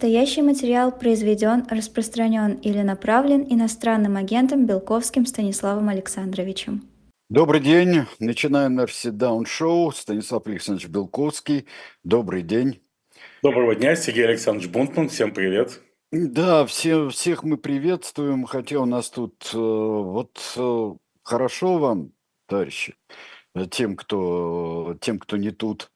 [0.00, 6.88] Настоящий материал произведен, распространен или направлен иностранным агентом Белковским Станиславом Александровичем.
[7.28, 8.06] Добрый день.
[8.18, 9.92] Начинаем наш сит-даун-шоу.
[9.92, 11.66] Станислав Александрович Белковский.
[12.02, 12.80] Добрый день.
[13.42, 15.10] Доброго дня, Сергей Александрович Бунтман.
[15.10, 15.82] Всем привет.
[16.12, 22.12] Да, все, всех мы приветствуем, хотя у нас тут э, вот э, хорошо вам,
[22.46, 22.94] товарищи,
[23.54, 25.90] э, тем, кто, тем, кто не тут.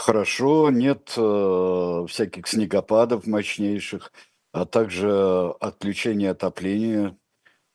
[0.00, 4.12] Хорошо, нет э, всяких снегопадов мощнейших,
[4.50, 7.18] а также отключение отопления.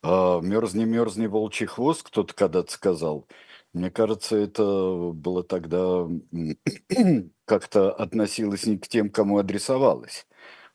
[0.02, 3.28] Э, мерзни, мерзни, волчий хвост, кто-то когда-то сказал.
[3.74, 6.08] Мне кажется, это было тогда
[7.46, 10.26] как-то относилось не к тем, кому адресовалось.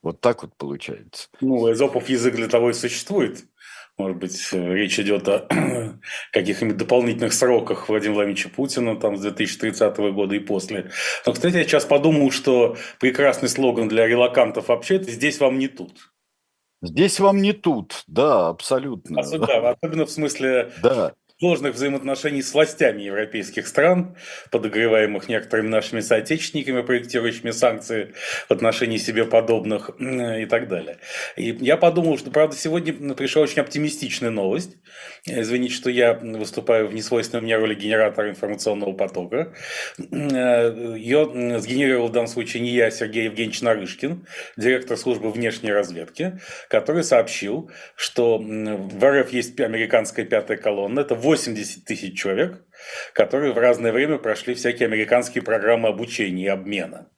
[0.03, 1.31] Вот так вот получается.
[1.41, 3.45] Ну, эзопов язык для того и существует.
[3.99, 5.47] Может быть, э, речь идет о
[6.33, 10.91] каких-нибудь дополнительных сроках Владимира Владимировича Путина там, с 2030 года и после.
[11.27, 15.69] Но, кстати, я сейчас подумал, что прекрасный слоган для релакантов вообще– это «здесь вам не
[15.69, 16.13] тут».
[16.83, 19.21] Здесь вам не тут, да, абсолютно.
[19.21, 24.15] Особенно, особенно в смысле да сложных взаимоотношений с властями европейских стран,
[24.51, 28.13] подогреваемых некоторыми нашими соотечественниками, проектирующими санкции
[28.47, 30.99] в отношении себе подобных и так далее.
[31.37, 34.77] И я подумал, что, правда, сегодня пришла очень оптимистичная новость.
[35.25, 39.55] Извините, что я выступаю в несвойственной мне роли генератора информационного потока.
[39.99, 44.27] Ее сгенерировал в данном случае не я, а Сергей Евгеньевич Нарышкин,
[44.59, 46.39] директор службы внешней разведки,
[46.69, 51.01] который сообщил, что в РФ есть американская пятая колонна.
[51.01, 52.65] Это 80 тысяч человек,
[53.15, 57.09] которые в разное время прошли всякие американские программы обучения и обмена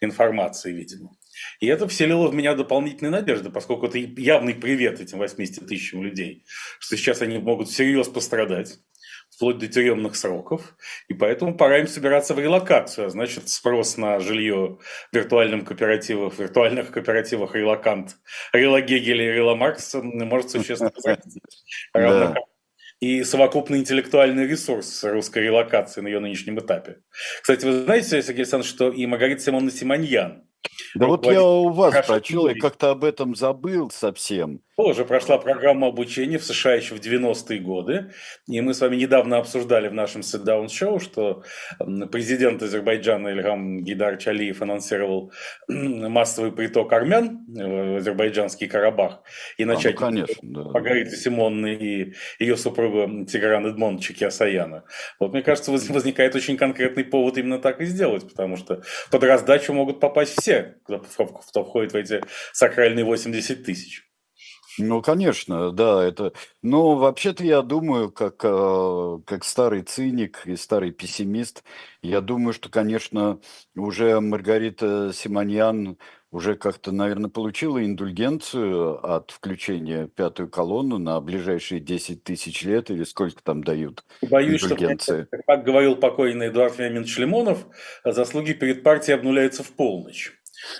[0.00, 1.10] информацией, видимо.
[1.60, 6.44] И это вселило в меня дополнительные надежды, поскольку это явный привет этим 80 тысячам людей,
[6.80, 8.80] что сейчас они могут всерьез пострадать,
[9.30, 14.18] вплоть до тюремных сроков, и поэтому пора им собираться в релокацию, а значит спрос на
[14.18, 14.78] жилье
[15.12, 18.16] в виртуальном кооперативах, в виртуальных кооперативах релокант,
[18.52, 21.40] релогегель и реломаркс может существенно возрасти.
[21.92, 22.53] Равно как
[23.00, 26.98] и совокупный интеллектуальный ресурс русской релокации на ее нынешнем этапе.
[27.42, 30.44] Кстати, вы знаете, Сергей Александрович, что и Маргарита Симоновна Симоньян,
[30.94, 34.60] да вот я у вас прочел, я как-то об этом забыл совсем.
[34.76, 38.10] Тоже прошла программа обучения в США еще в 90-е годы.
[38.48, 41.44] И мы с вами недавно обсуждали в нашем sit-down-шоу, что
[42.10, 45.32] президент Азербайджана Ильгам Гидар Чалиев анонсировал
[45.68, 49.22] массовый приток армян в азербайджанский Карабах.
[49.58, 50.62] И начать а, ну, конечно, да.
[50.70, 54.84] Маргариты Симонны и ее супруга Тиграна Эдмоновича Киасаяна.
[55.20, 59.72] Вот мне кажется, возникает очень конкретный повод именно так и сделать, потому что под раздачу
[59.72, 64.02] могут попасть все, кто входит в эти сакральные 80 тысяч.
[64.78, 66.32] Ну, конечно, да, это...
[66.62, 71.62] Но вообще-то я думаю, как, э, как старый циник и старый пессимист,
[72.02, 73.40] я думаю, что, конечно,
[73.74, 75.96] уже Маргарита Симоньян
[76.34, 83.04] уже как-то, наверное, получила индульгенцию от включения пятую колонну на ближайшие 10 тысяч лет или
[83.04, 85.28] сколько там дают Боюсь, индульгенции.
[85.28, 87.66] что, как говорил покойный Эдуард Вениаминович Лимонов,
[88.04, 90.32] заслуги перед партией обнуляются в полночь.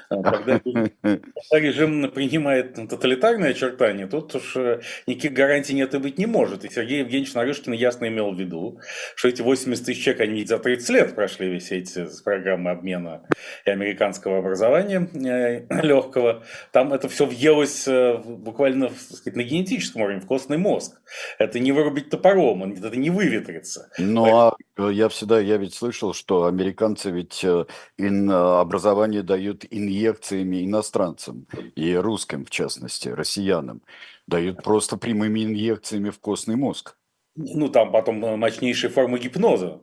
[0.08, 0.60] А, когда,
[1.52, 6.64] режим принимает тоталитарные очертания, тут уж э, никаких гарантий нет и быть не может.
[6.64, 8.80] И Сергей Евгеньевич Нарышкин ясно имел в виду,
[9.14, 13.22] что эти 80 тысяч человек, они за 30 лет прошли все эти программы обмена
[13.64, 16.44] и американского образования э, легкого.
[16.72, 21.00] Там это все въелось э, буквально сказать, на генетическом уровне, в костный мозг.
[21.38, 23.90] Это не вырубить топором, это не выветрится.
[23.98, 27.44] Ну, а я всегда, я ведь слышал, что американцы ведь
[27.98, 33.82] образование дают инъекциями иностранцам, и русским в частности, россиянам,
[34.26, 36.96] дают просто прямыми инъекциями в костный мозг.
[37.36, 39.80] Ну, там потом э, мощнейшие формы гипноза.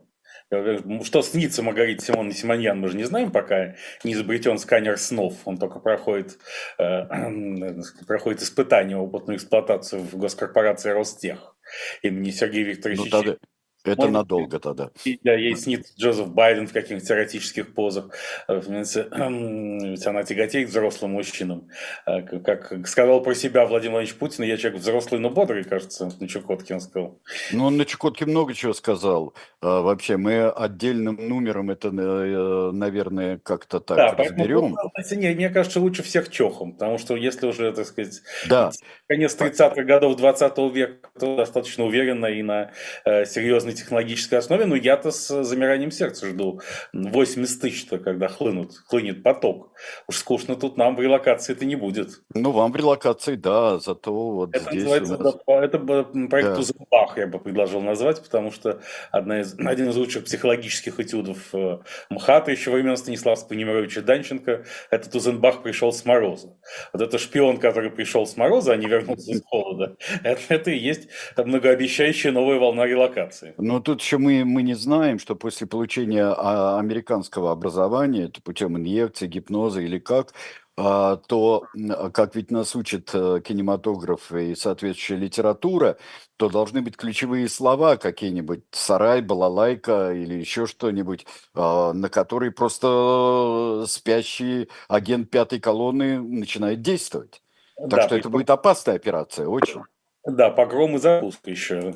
[0.50, 5.34] Э, что снится Маргарите Симон Симоньян, мы же не знаем, пока не изобретен сканер снов.
[5.44, 6.38] Он только проходит,
[6.78, 7.04] э,
[8.06, 11.56] проходит испытание, опытную эксплуатацию в госкорпорации Ростех
[12.02, 13.02] имени Сергея Викторовича.
[13.04, 13.36] Ну, тогда,
[13.84, 14.90] это Может, надолго тогда.
[15.22, 18.10] Да, ей снится Джозеф Байден в каких-то эротических позах.
[18.46, 21.68] Э, ведь она тяготеет взрослым мужчинам.
[22.06, 26.28] Э, как сказал про себя Владимир Владимирович Путин, я человек взрослый, но бодрый, кажется, на
[26.28, 27.20] Чукотке он сказал.
[27.52, 29.34] Ну, он на Чукотке много чего сказал.
[29.60, 34.76] А, вообще, мы отдельным номером это, э, наверное, как-то так да, разберем.
[34.94, 38.70] Поэтому, не, мне кажется, лучше всех чохом, потому что если уже, так сказать, да.
[39.08, 42.70] конец 30-х годов 20 века, то достаточно уверенно и на
[43.04, 46.60] серьезный серьезной технологической основе, но я-то с замиранием сердца жду
[46.92, 49.72] 80 тысяч-то, когда хлынут, хлынет поток.
[50.08, 52.20] Уж скучно тут нам в релокации это не будет.
[52.34, 55.34] Ну, вам в релокации, да, зато вот это здесь называется, нас...
[55.46, 56.58] это проект да.
[56.58, 58.80] Узенбах, я бы предложил назвать, потому что
[59.10, 61.78] одна из, один из лучших психологических этюдов э,
[62.10, 66.54] МХАТа еще времен Станиславского Немировича Данченко, этот Узенбах пришел с мороза.
[66.92, 70.78] Вот это шпион, который пришел с мороза, а не вернулся из холода, это, это и
[70.78, 73.54] есть многообещающая новая волна релокации.
[73.62, 78.76] Но тут еще мы, мы не знаем, что после получения а, американского образования, это путем
[78.76, 80.34] инъекции, гипноза или как,
[80.76, 81.66] а, то,
[82.12, 85.98] как ведь нас учит э, кинематограф и соответствующая литература,
[86.38, 93.84] то должны быть ключевые слова какие-нибудь, сарай, балалайка или еще что-нибудь, а, на которые просто
[93.86, 97.42] спящий агент пятой колонны начинает действовать.
[97.76, 99.82] Так да, что это будет опасная операция, очень.
[100.24, 101.94] Да, погром и запуск еще.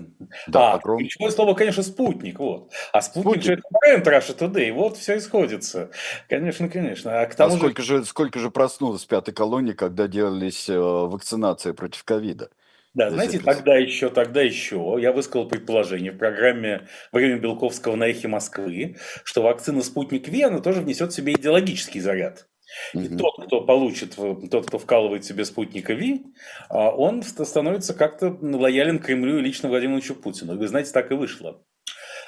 [0.48, 0.98] Да, а, погром.
[0.98, 2.72] ключевое слово, конечно, спутник, вот.
[2.92, 3.44] А спутник, спутник.
[3.44, 5.90] же это бренд Russia Today, вот все исходится.
[6.28, 7.20] Конечно, конечно.
[7.20, 7.98] А, к тому а сколько, же...
[7.98, 12.50] же, сколько же проснулось пятой колонии, когда делались э, вакцинации против ковида?
[12.94, 18.26] Да, знаете, тогда еще, тогда еще я высказал предположение в программе «Время Белковского на эхе
[18.26, 22.48] Москвы», что вакцина «Спутник Ви», она тоже внесет в себе идеологический заряд.
[22.92, 23.16] И угу.
[23.16, 26.26] тот, кто получит, тот, кто вкалывает себе спутника Ви,
[26.68, 30.56] а, он становится как-то лоялен Кремлю и лично Владимировичу Путину.
[30.56, 31.62] Вы знаете, так и вышло.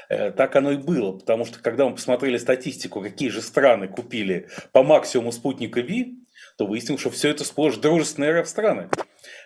[0.09, 4.49] Э, так оно и было, потому что когда мы посмотрели статистику, какие же страны купили
[4.73, 6.19] по максимуму спутника Ви,
[6.57, 8.89] то выяснилось, что все это сплошь дружественные РФ-страны.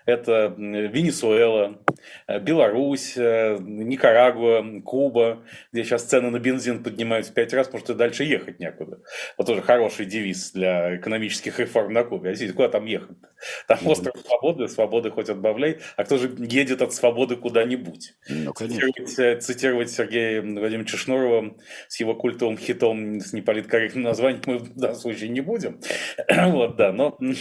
[0.06, 1.78] Это Венесуэла,
[2.26, 7.84] э, Беларусь, э, Никарагуа, Куба, где сейчас цены на бензин поднимаются в пять раз, потому
[7.84, 9.00] что дальше ехать некуда.
[9.38, 12.31] Вот тоже хороший девиз для экономических реформ на Кубе.
[12.31, 13.16] А здесь куда там ехать?
[13.67, 18.15] Там остров свободы, свободы хоть отбавляй, а кто же едет от свободы куда-нибудь?
[18.29, 21.55] Ну, цитировать, э, цитировать Сергея Владимировича Шнурова
[21.89, 25.81] с его культовым хитом с неполиткорректным названием мы в данном случае не будем.
[26.50, 27.35] вот, да, но, ну,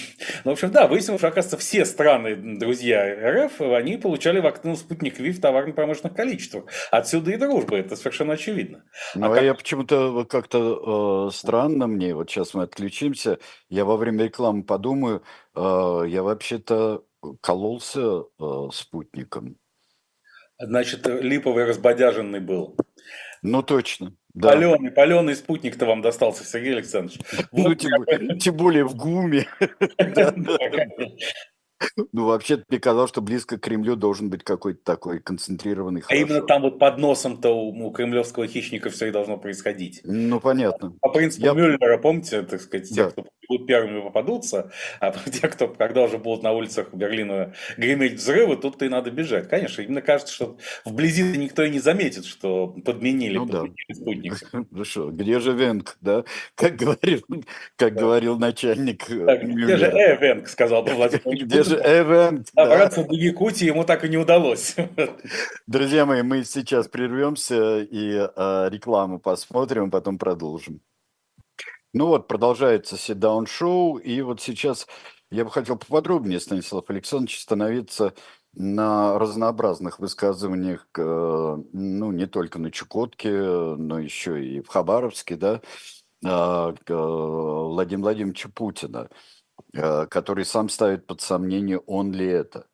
[0.44, 3.06] в общем, да, выяснилось, что, оказывается, все страны друзья
[3.46, 6.66] РФ, они получали вакцину «Спутник Ви» в товарно-промышленных количествах.
[6.92, 8.84] Отсюда и дружба, это совершенно очевидно.
[9.16, 9.44] Ну, а, а как...
[9.44, 13.40] я почему-то как-то э, странно мне, вот сейчас мы отключимся,
[13.70, 17.04] я во время рекламы подумаю, э, я вообще-то
[17.42, 19.58] кололся э, спутником.
[20.60, 22.76] Значит, липовый разбодяженный был.
[23.42, 24.16] Ну, точно.
[24.34, 24.50] Да.
[24.50, 27.20] Паленый, паленый спутник-то вам достался, Сергей Александрович.
[27.52, 29.48] Ну, тем более в ГУМе.
[32.12, 36.42] Ну, вообще, мне казалось, что близко к Кремлю должен быть какой-то такой концентрированный А именно
[36.42, 40.02] там вот под носом-то у, кремлевского хищника все и должно происходить.
[40.04, 40.94] Ну, понятно.
[41.02, 41.54] По принципу Я...
[41.54, 43.12] Мюллера, помните, так сказать, те, да.
[43.12, 48.56] кто будут первыми попадутся, а те, кто когда уже будут на улицах Берлина греметь взрывы,
[48.56, 49.50] тут-то и надо бежать.
[49.50, 53.96] Конечно, именно кажется, что вблизи никто и не заметит, что подменили, ну, подменили да.
[53.96, 54.52] спутник.
[54.72, 56.24] Ну что, где же Венг, да?
[56.56, 57.24] Как говорил,
[57.76, 58.00] как да.
[58.00, 62.48] говорил начальник э, так, Где же Эвенг, сказал бы Владимир Где же Эвенг?
[62.54, 64.76] Добраться до Якутии ему так и не удалось.
[65.68, 70.82] Друзья мои, мы сейчас прервемся и э, рекламу посмотрим, потом продолжим.
[71.94, 74.88] Ну вот, продолжается седаун-шоу, и вот сейчас
[75.30, 78.14] я бы хотел поподробнее, Станислав Александрович, становиться
[78.54, 81.02] на разнообразных высказываниях, э,
[81.74, 85.62] ну, не только на Чукотке, но еще и в Хабаровске, да,
[86.26, 89.10] а, Владимира Владимировича Путина,
[89.74, 92.68] э, который сам ставит под сомнение, он ли это.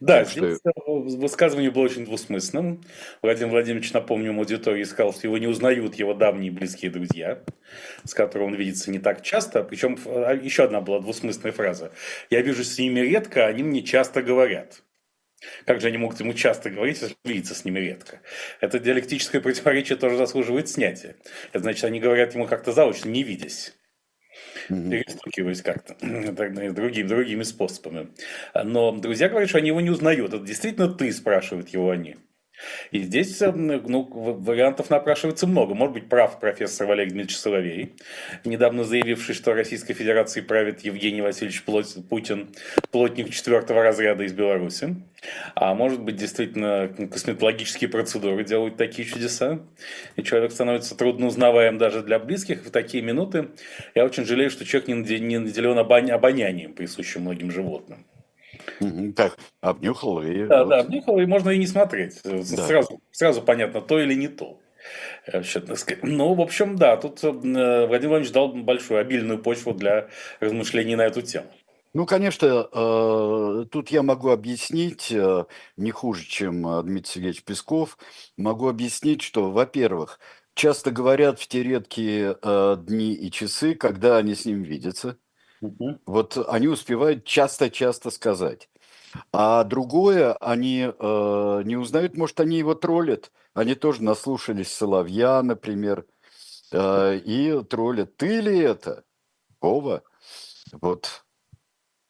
[0.00, 0.70] Да, так здесь что...
[0.70, 2.82] Э, высказывание было очень двусмысленным.
[3.22, 7.42] Владимир Владимирович, напомню, аудитории сказал, что его не узнают его давние близкие друзья,
[8.04, 9.62] с которыми он видится не так часто.
[9.62, 11.92] Причем а, еще одна была двусмысленная фраза.
[12.30, 14.82] «Я вижу с ними редко, они мне часто говорят».
[15.64, 18.20] Как же они могут ему часто говорить, если видится с ними редко?
[18.60, 21.16] Это диалектическое противоречие тоже заслуживает снятия.
[21.52, 23.74] Это значит, они говорят ему как-то заочно, не видясь
[24.68, 24.90] mm-hmm.
[24.90, 25.94] перестукиваясь как-то
[26.72, 28.08] другими, другими способами.
[28.54, 30.34] Но друзья говорят, что они его не узнают.
[30.34, 32.16] Это действительно ты, спрашивают его они.
[32.90, 35.74] И здесь э, ну, вариантов напрашивается много.
[35.74, 37.94] Может быть, прав профессор Валерий Дмитриевич Соловей,
[38.44, 42.48] недавно заявивший, что Российской Федерацией правит Евгений Васильевич Путин,
[42.90, 44.96] плотник четвертого разряда из Беларуси.
[45.54, 49.60] А может быть, действительно, косметологические процедуры делают такие чудеса,
[50.16, 52.64] и человек становится трудно узнаваем даже для близких.
[52.64, 53.48] В такие минуты
[53.94, 58.06] я очень жалею, что человек не наделен обонянием, присущим многим животным.
[59.16, 60.46] Так, обнюхал и...
[60.46, 60.68] Да, вот.
[60.70, 62.20] да, обнюхал, и можно и не смотреть.
[62.24, 62.42] Да.
[62.42, 64.58] Сразу, сразу понятно, то или не то.
[66.02, 70.08] Ну, в общем, да, тут э, Владимир Владимирович дал большую, обильную почву для
[70.40, 71.48] размышлений на эту тему.
[71.96, 75.46] Ну, конечно, э, тут я могу объяснить, э,
[75.78, 77.96] не хуже, чем э, Дмитрий Сергеевич Песков,
[78.36, 80.20] могу объяснить, что, во-первых,
[80.52, 85.16] часто говорят в те редкие дни и часы, когда они с ним видятся.
[85.66, 85.98] Угу.
[86.06, 88.68] Вот они успевают часто-часто сказать.
[89.32, 93.30] А другое, они э, не узнают, может, они его троллят.
[93.54, 96.04] Они тоже наслушались Соловья, например,
[96.72, 98.16] э, и троллят.
[98.16, 99.04] Ты ли это?
[99.60, 100.02] Вова?
[100.72, 101.24] Вот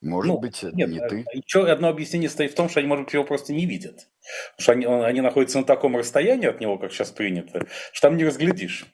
[0.03, 1.25] может ну, быть, нет, не ты.
[1.33, 4.09] Еще одно объяснение стоит в том, что они, может быть, его просто не видят.
[4.57, 8.17] Потому что они, они находятся на таком расстоянии от него, как сейчас принято, что там
[8.17, 8.87] не разглядишь.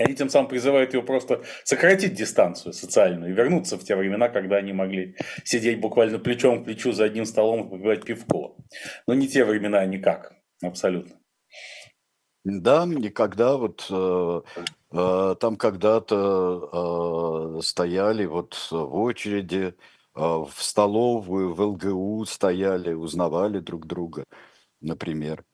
[0.00, 4.30] И они тем самым призывают его просто сократить дистанцию социальную и вернуться в те времена,
[4.30, 8.56] когда они могли сидеть буквально плечом к плечу за одним столом и попивать пивко.
[9.06, 11.16] Но не те времена никак, абсолютно.
[12.44, 14.40] Да, никогда вот э,
[14.92, 19.74] э, там когда-то э, стояли вот в очереди
[20.14, 24.24] а, в столовую, в ЛГУ стояли, узнавали друг друга,
[24.80, 25.44] например.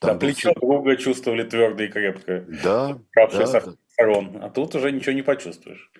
[0.00, 0.60] Там да, плечо был...
[0.60, 2.44] друга чувствовали твердо и крепко.
[2.64, 3.72] Да, да, со да.
[3.92, 4.38] сторон.
[4.42, 5.90] А тут уже ничего не почувствуешь.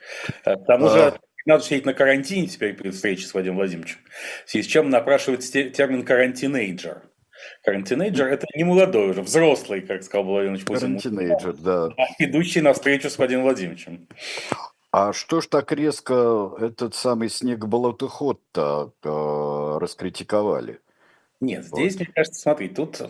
[0.43, 0.91] К тому а...
[0.91, 3.99] же надо сидеть на карантине теперь перед встречей с Владимиром Владимировичем.
[4.47, 7.03] В связи с чем напрашивается термин «карантинейджер».
[7.65, 11.17] Карантинейджер– это не молодой уже, взрослый, как сказал Владимир Владимирович Путин.
[11.17, 11.87] Карантинейджер, да.
[11.97, 14.09] А идущий навстречу с Владимиром Владимировичем.
[14.93, 20.81] А что ж так резко этот самый снегоболотоход-то э, раскритиковали?
[21.41, 22.01] Нет, здесь, вот.
[22.01, 23.03] мне кажется, смотри, тут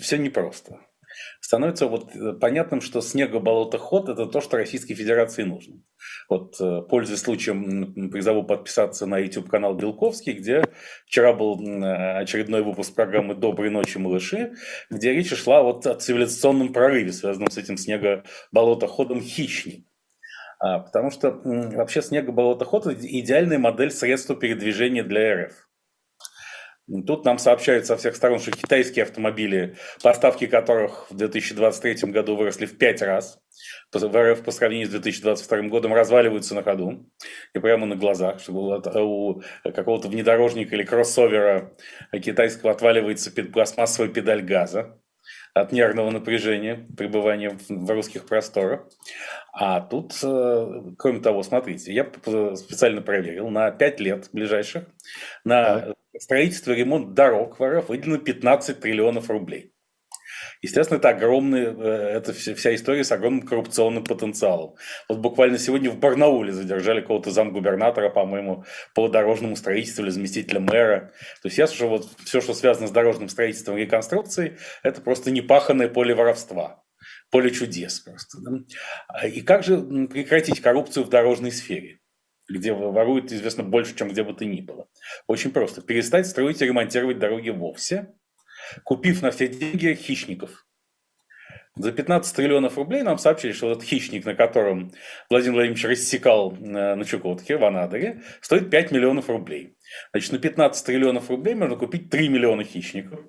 [0.00, 0.80] все непросто.
[1.40, 5.82] Становится вот э, понятным, что снегоболотоход– это то, что Российской Федерации нужно.
[6.28, 10.64] Вот, э, пользуясь случаем, призову подписаться на YouTube-канал Белковский, где
[11.06, 14.54] вчера был очередной выпуск программы «Доброй ночи, малыши»,
[14.90, 19.86] где речь шла вот о цивилизационном прорыве, связанном с этим снегоболотоходом «Хищник».
[20.58, 25.68] А, потому что вообще снегоболотоход– идеальная модель средства передвижения для РФ.
[27.06, 32.66] Тут нам сообщают со всех сторон, что китайские автомобили, поставки которых в 2023 году выросли
[32.66, 33.40] в пять раз,
[33.92, 37.10] в РФ по сравнению с 2022 годом разваливаются на ходу
[37.54, 41.72] и прямо на глазах, чтобы у какого-то внедорожника или кроссовера
[42.12, 45.00] китайского отваливается пластмассовая педаль газа
[45.54, 48.86] от нервного напряжения пребывания в русских просторах.
[49.52, 52.04] А тут, э, кроме того, смотрите, я
[52.54, 54.84] специально проверил, на 5 лет ближайших
[55.44, 59.72] на строительство и ремонт дорог в РФ выделено 15 триллионов рублей.
[60.62, 64.74] Естественно, это огромный, э, это вся история с огромным коррупционным потенциалом.
[65.08, 71.12] Вот буквально сегодня в Барнауле задержали какого-то замгубернатора, по-моему, по дорожному строительству или заместителя мэра.
[71.42, 75.30] То есть ясно, что вот все, что связано с дорожным строительством и реконструкцией, это просто
[75.30, 76.82] непаханное поле воровства
[77.30, 78.38] поле чудес просто.
[78.40, 79.26] Да?
[79.26, 82.00] И как же прекратить коррупцию в дорожной сфере?
[82.48, 84.88] Где воруют, известно, больше, чем где бы то ни было.
[85.26, 85.82] Очень просто.
[85.82, 88.08] Перестать строить и ремонтировать дороги вовсе,
[88.84, 90.66] купив на все деньги хищников.
[91.76, 94.92] За 15 триллионов рублей нам сообщили, что этот хищник, на котором
[95.28, 99.76] Владимир Владимирович рассекал э, на Чукотке, в Анадыре, стоит 5 миллионов рублей.
[100.12, 103.20] Значит, на 15 триллионов рублей можно купить 3 миллиона хищников.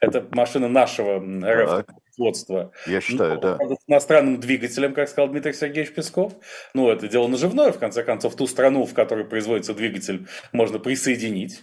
[0.00, 2.72] Это машина нашего РФ производства.
[2.86, 3.58] Я считаю, ну, да.
[3.58, 6.34] С иностранным двигателем, как сказал Дмитрий Сергеевич Песков.
[6.74, 11.62] Ну, это дело наживное, в конце концов, ту страну, в которой производится двигатель, можно присоединить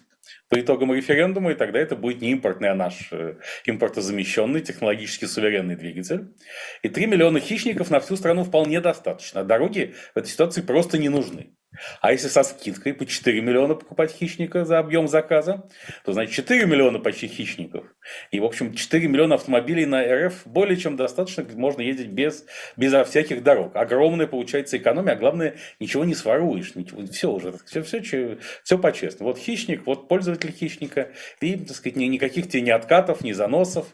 [0.50, 5.76] по итогам референдума, и тогда это будет не импортный, а наш э, импортозамещенный, технологически суверенный
[5.76, 6.34] двигатель.
[6.82, 9.44] И 3 миллиона хищников на всю страну вполне достаточно.
[9.44, 11.56] Дороги в этой ситуации просто не нужны.
[12.02, 15.68] А если со скидкой по 4 миллиона покупать хищника за объем заказа,
[16.06, 17.86] то значит 4 миллиона почти хищников.
[18.32, 22.46] И, в общем, 4 миллиона автомобилей на РФ более чем достаточно, можно ездить без,
[22.78, 23.76] без всяких дорог.
[23.76, 26.76] Огромная получается экономия, а главное, ничего не своруешь.
[26.76, 29.32] Ничего, все уже, все, все, все по-честному.
[29.32, 31.10] Вот хищник, вот пользователь хищника,
[31.42, 33.88] и, так сказать, ни, никаких тебе ни откатов, ни заносов,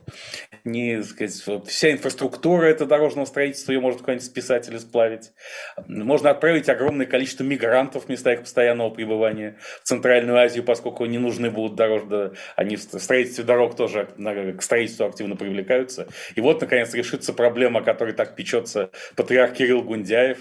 [0.63, 5.31] ни, так сказать, вся инфраструктура этого дорожного строительства, ее можно куда-нибудь списать или сплавить.
[5.87, 11.17] Можно отправить огромное количество мигрантов мигрантов в местах постоянного пребывания в Центральную Азию, поскольку не
[11.17, 16.07] нужны будут дорожные, они в строительстве дорог тоже к строительству активно привлекаются.
[16.35, 20.37] И вот, наконец, решится проблема, о которой так печется патриарх Кирилл Гундяев,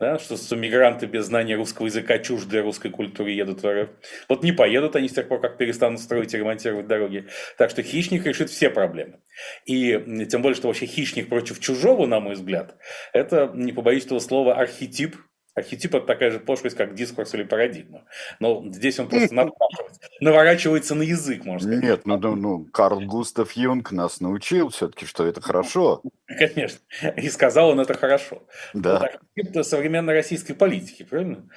[0.00, 3.90] да, что, что мигранты без знания русского языка чуждые русской культуре едут в РФ.
[4.28, 7.26] Вот не поедут они с тех пор, как перестанут строить и ремонтировать дороги.
[7.56, 9.20] Так что хищник решит все проблемы.
[9.66, 12.76] И тем более, что вообще хищник против чужого, на мой взгляд,
[13.12, 15.16] это, не побоюсь этого слова, архетип
[15.54, 18.04] Архетип– это такая же пошлость, как дискурс или парадигма.
[18.40, 19.34] Но здесь он просто
[20.20, 21.84] наворачивается на язык, можно сказать.
[21.84, 26.02] Нет, ну, ну, ну Карл Густав Юнг нас научил все-таки, что это хорошо.
[26.26, 26.80] Конечно.
[27.16, 28.42] И сказал он это хорошо.
[28.72, 29.10] Да.
[29.36, 31.48] Это современной российской политики, правильно?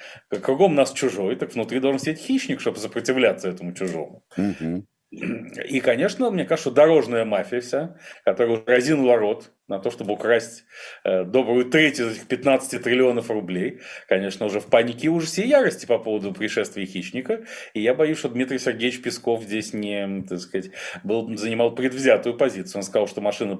[0.42, 4.22] Кругом нас чужой, так внутри должен сидеть хищник, чтобы сопротивляться этому чужому.
[4.36, 4.86] Угу.
[5.10, 10.64] И, конечно, мне кажется, дорожная мафия вся, которая разинула рот на то, чтобы украсть
[11.04, 15.84] э, добрую треть из этих 15 триллионов рублей, конечно, уже в панике, ужасе и ярости
[15.86, 17.44] по поводу пришествия хищника.
[17.74, 20.70] И я боюсь, что Дмитрий Сергеевич Песков здесь не, так сказать,
[21.04, 22.78] был, занимал предвзятую позицию.
[22.78, 23.58] Он сказал, что машину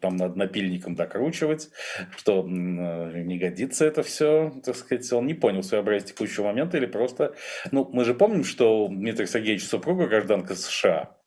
[0.00, 1.68] там надо напильником докручивать,
[2.16, 5.12] что э, не годится это все, так сказать.
[5.12, 7.34] Он не понял своеобразие текущего момента или просто...
[7.70, 11.19] Ну, мы же помним, что Дмитрий Сергеевич супруга гражданка США,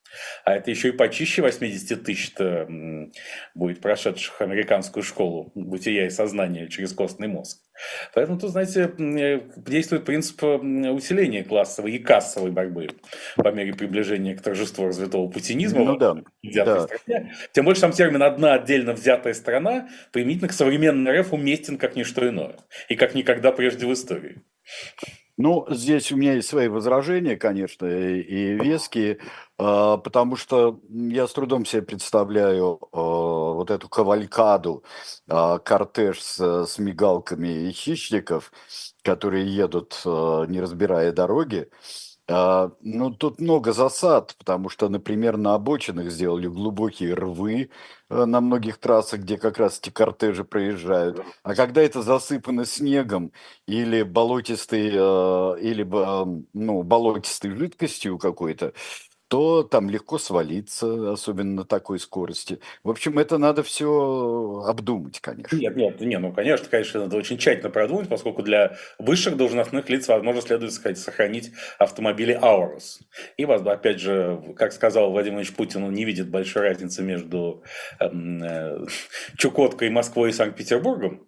[0.45, 2.33] а это еще и почище 80 тысяч
[3.55, 7.59] будет прошедших американскую школу бытия и сознания через костный мозг.
[8.13, 12.89] Поэтому тут, знаете, э, действует принцип усиления классовой и кассовой борьбы
[13.35, 15.83] по мере приближения к торжеству развитого путинизма.
[15.83, 16.15] Ну да.
[16.43, 16.87] да.
[16.87, 17.33] Стране.
[17.51, 22.27] Тем больше там термин «одна отдельно взятая страна» применительно к современной РФ уместен как ничто
[22.27, 22.57] иное.
[22.89, 24.43] И как никогда прежде в истории.
[25.37, 29.17] Ну, здесь у меня есть свои возражения, конечно, и веские,
[29.57, 34.83] а, потому что я с трудом себе представляю а, вот эту кавалькаду,
[35.27, 38.51] а, кортеж с, с мигалками и хищников,
[39.01, 41.67] которые едут, не разбирая дороги.
[42.29, 47.67] А, ну, тут много засад, потому что, например, на обочинах сделали глубокие рвы э,
[48.25, 51.21] на многих трассах, где как раз эти кортежи проезжают.
[51.43, 53.31] А когда это засыпано снегом
[53.67, 55.83] или болотистой, э, или
[56.53, 58.73] ну, болотистой жидкостью какой-то,
[59.33, 62.59] то там легко свалиться, особенно на такой скорости.
[62.83, 65.55] В общем, это надо все обдумать, конечно.
[65.55, 70.07] Нет, нет, нет, ну, конечно, конечно, надо очень тщательно продумать, поскольку для высших должностных лиц,
[70.07, 72.99] возможно, следует сказать, сохранить автомобили Аурус.
[73.35, 77.63] И, опять же, как сказал Владимир Ильич Путин, он не видит большой разницы между
[77.99, 78.85] эм, э,
[79.35, 81.25] Чукоткой, Москвой и Санкт-Петербургом.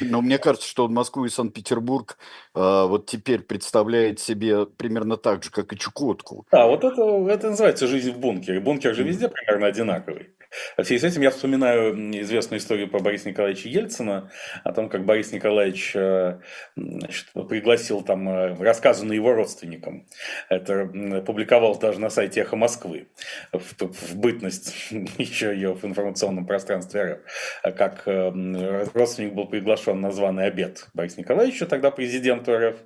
[0.00, 2.18] Но мне кажется, что Москву и Санкт-Петербург
[2.54, 6.46] э, вот теперь представляет себе примерно так же, как и Чукотку.
[6.50, 8.60] Да, вот это, это называется жизнь в бункере.
[8.60, 10.30] Бункер же везде примерно одинаковый.
[10.76, 14.30] В связи с этим я вспоминаю известную историю про Бориса Николаевича Ельцина,
[14.64, 16.40] о том, как Борис Николаевич э,
[16.76, 20.06] значит, пригласил там э, рассказанный его родственникам.
[20.48, 20.86] Это
[21.26, 23.08] публиковал даже на сайте «Эхо Москвы»
[23.52, 24.74] в, в бытность
[25.18, 27.74] еще ее в информационном пространстве РФ.
[27.76, 32.76] Как э, родственник был приглашен на званый обед Бориса Николаевича, тогда президенту РФ,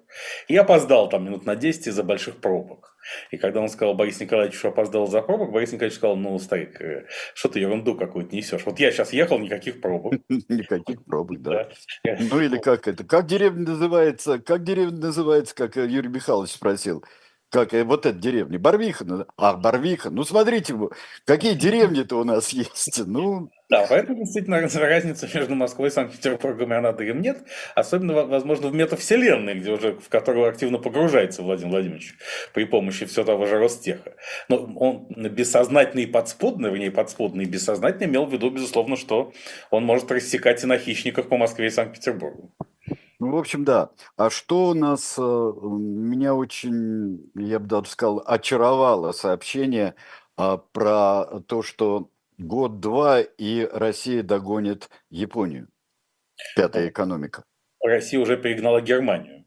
[0.49, 2.92] и опоздал там минут на 10 из-за больших пробок.
[3.31, 6.81] И когда он сказал Борис Николаевич, что опоздал за пробок, Борис Николаевич сказал, ну, старик,
[6.81, 8.63] э, что ты ерунду какую-то несешь.
[8.65, 10.15] Вот я сейчас ехал, никаких пробок.
[10.29, 11.69] Никаких пробок, да.
[12.05, 13.05] Ну или как это?
[13.05, 14.39] Как деревня называется?
[14.39, 17.05] Как деревня называется, как э, Юрий Михайлович спросил?
[17.53, 20.75] Как э, вот эта деревня, Барвиха, а, Барвиха, ну, смотрите,
[21.27, 23.51] какие деревни-то у нас есть, ну...
[23.69, 27.39] Да, поэтому действительно разница между Москвой и Санкт-Петербургом и Анадырем нет,
[27.75, 32.15] особенно, возможно, в метавселенной, где уже, в которую активно погружается Владимир Владимирович
[32.53, 34.15] при помощи все того же Ростеха.
[34.49, 39.33] Но он бессознательный и подспудный, в ней подспудный и бессознательный имел в виду, безусловно, что
[39.71, 42.53] он может рассекать и на хищниках по Москве и Санкт-Петербургу.
[43.23, 43.91] Ну, в общем, да.
[44.17, 49.95] А что у нас, э, меня очень, я бы даже сказал, очаровало сообщение
[50.37, 55.69] а, про то, что год-два и Россия догонит Японию.
[56.57, 57.45] Пятая экономика.
[57.81, 59.42] Россия уже перегнала Германию.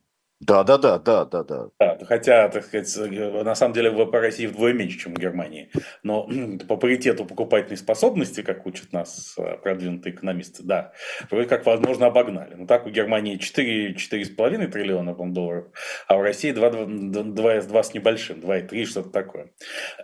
[0.48, 1.98] Да, да, да, да, да, да.
[2.06, 3.12] Хотя, так сказать,
[3.44, 5.72] на самом деле ВВП России вдвое меньше, чем в Германии.
[6.04, 6.30] Но
[6.68, 10.92] по паритету покупательной способности, как учат нас э, продвинутые экономисты, да,
[11.32, 12.54] вроде как, возможно, обогнали.
[12.54, 15.66] Но так у Германии 4-4,5 триллиона долларов,
[16.08, 19.52] а в России 2, 2, 2, 2 с небольшим, 2,3, что-то такое.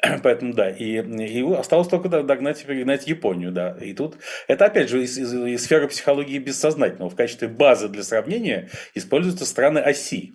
[0.23, 3.77] Поэтому, да, и, и осталось только догнать перегнать Японию, да.
[3.79, 7.11] И тут, это опять же из, из, из сферы психологии бессознательного.
[7.11, 10.30] В качестве базы для сравнения используются страны оси.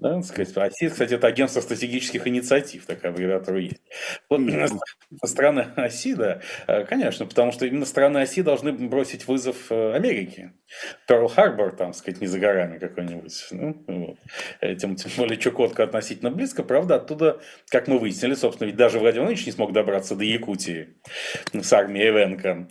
[0.00, 3.82] Да, сказать, АСИ, кстати, это агентство стратегических инициатив, такая аббревиатура есть.
[4.28, 4.40] Вот
[5.24, 10.52] страны оси, да, э, конечно, потому что именно страны оси должны бросить вызов э, Америке.
[11.08, 13.46] Перл-Харбор, там, сказать, не за горами какой-нибудь.
[13.50, 14.18] Ну, вот.
[14.60, 16.62] Э, тем, тем более Чукотка относительно близко.
[16.62, 20.94] Правда, оттуда, как мы выяснили, собственно, ведь даже Владимир Владимирович не смог добраться до Якутии
[21.52, 22.68] с армией Эвенко.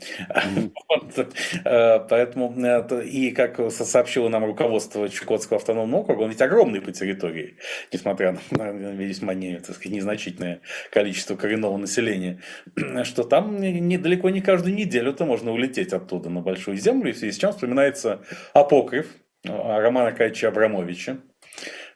[2.09, 2.53] Поэтому,
[3.01, 7.57] и как сообщило нам руководство Чукотского автономного округа, он ведь огромный по территории территории,
[7.91, 12.41] несмотря на весьма не, так сказать, незначительное количество коренного населения,
[13.03, 17.33] что там недалеко не каждую неделю-то можно улететь оттуда на Большую Землю, и в связи
[17.33, 18.21] с чем вспоминается
[18.53, 19.07] апокриф
[19.43, 21.17] Романа Кайча Абрамовича,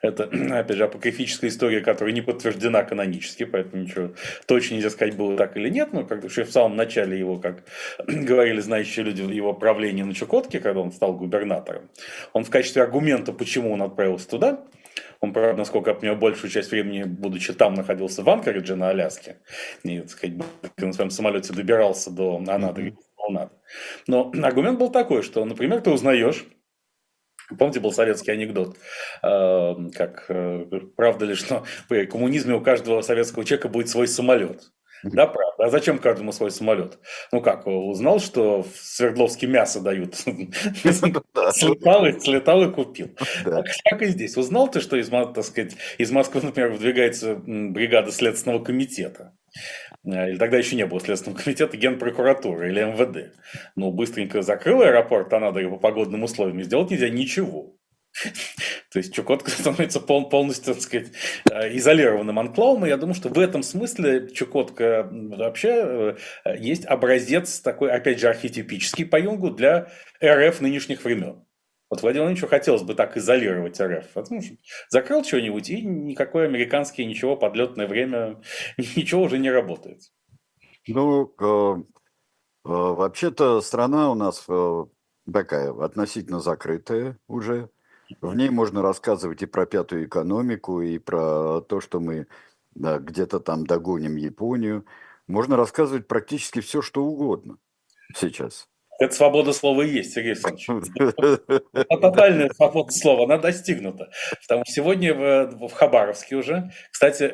[0.02, 0.24] это,
[0.60, 4.12] опять же, апокрифическая история, которая не подтверждена канонически, поэтому ничего
[4.48, 5.94] точно нельзя сказать, было так или нет.
[5.94, 7.64] Но как еще в самом начале его, как
[8.08, 11.90] говорили знающие люди, его правления на Чукотке, когда он стал губернатором,
[12.34, 14.64] он в качестве аргумента, почему он отправился туда,
[15.20, 19.38] он, правда, насколько я понимаю, большую часть времени, будучи там, находился в Анкоридже на Аляске.
[19.84, 20.38] И, так сказать,
[20.78, 22.98] на своем самолете добирался до Анады.
[24.08, 26.46] Но аргумент был такой, что, например, ты узнаешь,
[27.58, 28.78] Помните, был советский анекдот,
[29.24, 34.72] э, как э, правда ли, что при коммунизме у каждого советского человека будет свой самолет?
[35.04, 35.66] Да, правда.
[35.66, 37.00] А зачем каждому свой самолет?
[37.32, 40.16] Ну как, узнал, что в Свердловске мясо дают.
[40.16, 43.10] Слетал и, слетал и купил.
[43.44, 44.38] Так и здесь.
[44.38, 49.34] Узнал ты, что из, так сказать, из Москвы, например, выдвигается бригада Следственного комитета?
[50.06, 53.36] Э, или тогда еще не было Следственного комитета, Генпрокуратуры или МВД.
[53.76, 57.76] Ну, быстренько закрыл аэропорт, а надо его по погодным условиям, сделать нельзя ничего.
[58.92, 61.12] То есть Чукотка становится полностью, так сказать,
[61.50, 67.62] э, изолированным анклавом, и я думаю, что в этом смысле Чукотка вообще э, есть образец
[67.62, 69.92] такой, опять же, архетипический по Юнгу для
[70.24, 71.46] РФ нынешних времен.
[71.90, 74.12] Вот Владимир Владимировичу хотелось бы так изолировать РФ.
[74.12, 74.26] Что
[74.90, 78.42] закрыл что-нибудь, и никакое американское ничего, подлетное время,
[78.78, 80.02] ничего уже не работает.
[80.88, 81.84] Ну, э,
[82.64, 84.46] вообще-то страна у нас
[85.32, 87.70] такая относительно закрытая уже.
[88.20, 92.28] В ней можно рассказывать и про пятую экономику, и про то, что мы
[92.76, 94.86] да, где-то там догоним Японию.
[95.28, 97.58] Можно рассказывать практически все, что угодно
[98.16, 98.68] сейчас.
[99.02, 100.92] Это свобода слова и есть, Сергей Александрович.
[101.90, 104.12] Тотальная свобода слова, она достигнута.
[104.44, 107.34] Потому что сегодня в, в Хабаровске уже, кстати,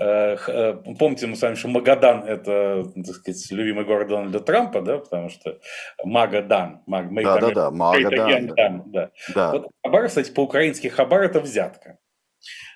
[0.00, 4.82] э, э, помните мы с вами, что Магадан– это, так сказать, любимый город Дональда Трампа,
[4.82, 5.58] да, потому что
[6.04, 6.82] Магадан.
[6.86, 8.54] Маг, да, да, да, Магадан.
[8.54, 8.82] Да.
[8.86, 9.10] Да.
[9.34, 9.50] Да.
[9.50, 11.98] Вот Хабар, кстати, по-украински Хабар– это взятка.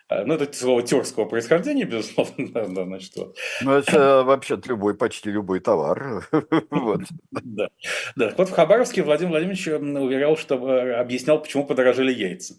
[0.08, 2.48] Э, ну, это слово тюркского происхождения, безусловно.
[2.52, 3.36] Да, значит, вот.
[3.60, 6.28] Ну, это вообще любой, почти любой товар.
[6.70, 7.00] вот.
[7.32, 7.70] Да.
[8.14, 8.34] да.
[8.36, 12.54] Вот в Хабаровске Владимир Владимирович уверял, что э, объяснял, почему подорожали яйца.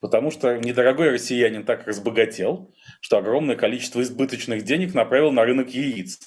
[0.00, 6.18] Потому что недорогой россиянин так разбогател, что огромное количество избыточных денег направил на рынок яиц.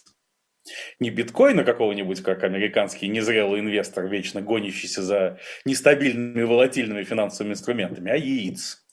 [1.00, 8.16] Не биткоина какого-нибудь, как американский незрелый инвестор, вечно гонящийся за нестабильными волатильными финансовыми инструментами, а
[8.16, 8.84] яиц.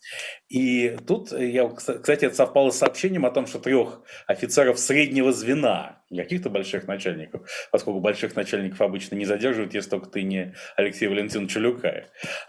[0.48, 6.02] И тут, я, кстати, это совпало с сообщением о том, что трех офицеров среднего звена,
[6.14, 11.56] каких-то больших начальников, поскольку больших начальников обычно не задерживают, если только ты не Алексей Валентинович
[11.56, 12.06] Люкаев,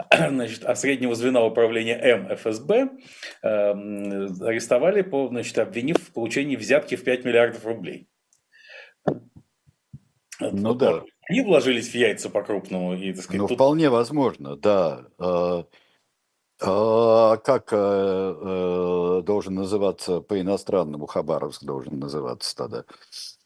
[0.30, 2.90] значит, а среднего звена управления МФСБ
[3.44, 8.08] э, арестовали, по, значит, обвинив в получении взятки в 5 миллиардов рублей.
[10.52, 11.04] Ну да.
[11.30, 12.96] Они вложились в яйца по-крупному.
[12.96, 13.58] И, так сказать, ну, тут...
[13.58, 15.06] вполне возможно, да.
[15.18, 15.66] А,
[16.64, 22.84] а как э, должен называться по-иностранному Хабаровск должен называться тогда?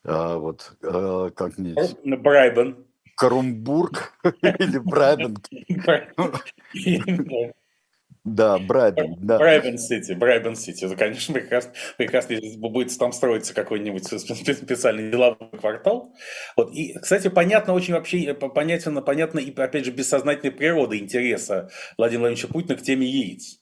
[0.03, 1.75] А, вот э, как не...
[2.17, 2.85] Брайбен.
[3.15, 5.37] Карумбург или Брайбен?
[8.25, 9.17] Да, Брайбен.
[9.19, 9.37] Да.
[9.37, 10.85] Брайбен Сити, Брайбен Сити.
[10.85, 16.11] Это, конечно, прекрасно, прекрасно, если будет там строиться какой-нибудь специальный деловой квартал.
[16.57, 16.73] Вот.
[16.73, 22.47] И, кстати, понятно очень вообще, понятно, понятно и, опять же, бессознательная природа интереса Владимира Владимировича
[22.47, 23.61] Путина к теме яиц.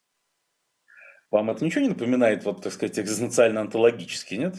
[1.30, 4.56] Вам это ничего не напоминает, вот, так сказать, экзистенциально-онтологически, нет?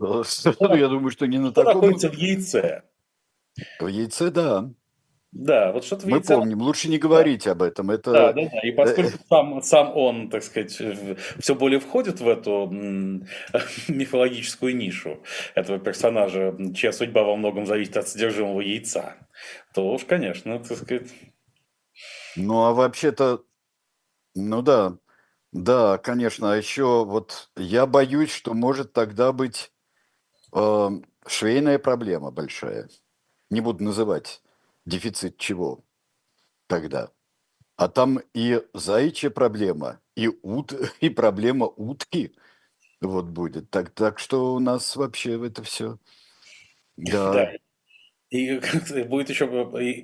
[0.00, 1.74] Я думаю, что не на таком...
[1.74, 2.82] находится в яйце?
[3.78, 4.72] В яйце, да.
[5.30, 7.52] Да, вот что-то Мы помним, лучше не говорить да.
[7.52, 7.90] об этом.
[7.90, 8.12] Это...
[8.12, 8.60] Да, да, да.
[8.60, 10.72] И поскольку сам, сам он, так сказать,
[11.38, 12.66] все более входит в эту
[13.88, 15.22] мифологическую нишу
[15.54, 19.16] этого персонажа, чья судьба во многом зависит от содержимого яйца,
[19.74, 21.08] то уж, конечно, так сказать...
[22.36, 23.42] Ну, а вообще-то,
[24.34, 24.96] ну да,
[25.52, 26.52] да, конечно.
[26.52, 29.72] А еще вот я боюсь, что может тогда быть
[30.54, 30.88] э,
[31.26, 32.88] швейная проблема большая.
[33.50, 34.40] Не буду называть
[34.88, 35.84] Дефицит чего
[36.66, 37.10] тогда?
[37.76, 42.34] А там и заячья проблема, и, ут, и проблема утки
[43.02, 43.70] вот будет.
[43.70, 45.98] Так, так что у нас вообще это все.
[46.96, 47.32] Да.
[47.32, 47.52] да.
[48.30, 48.58] И
[49.04, 49.46] будет еще,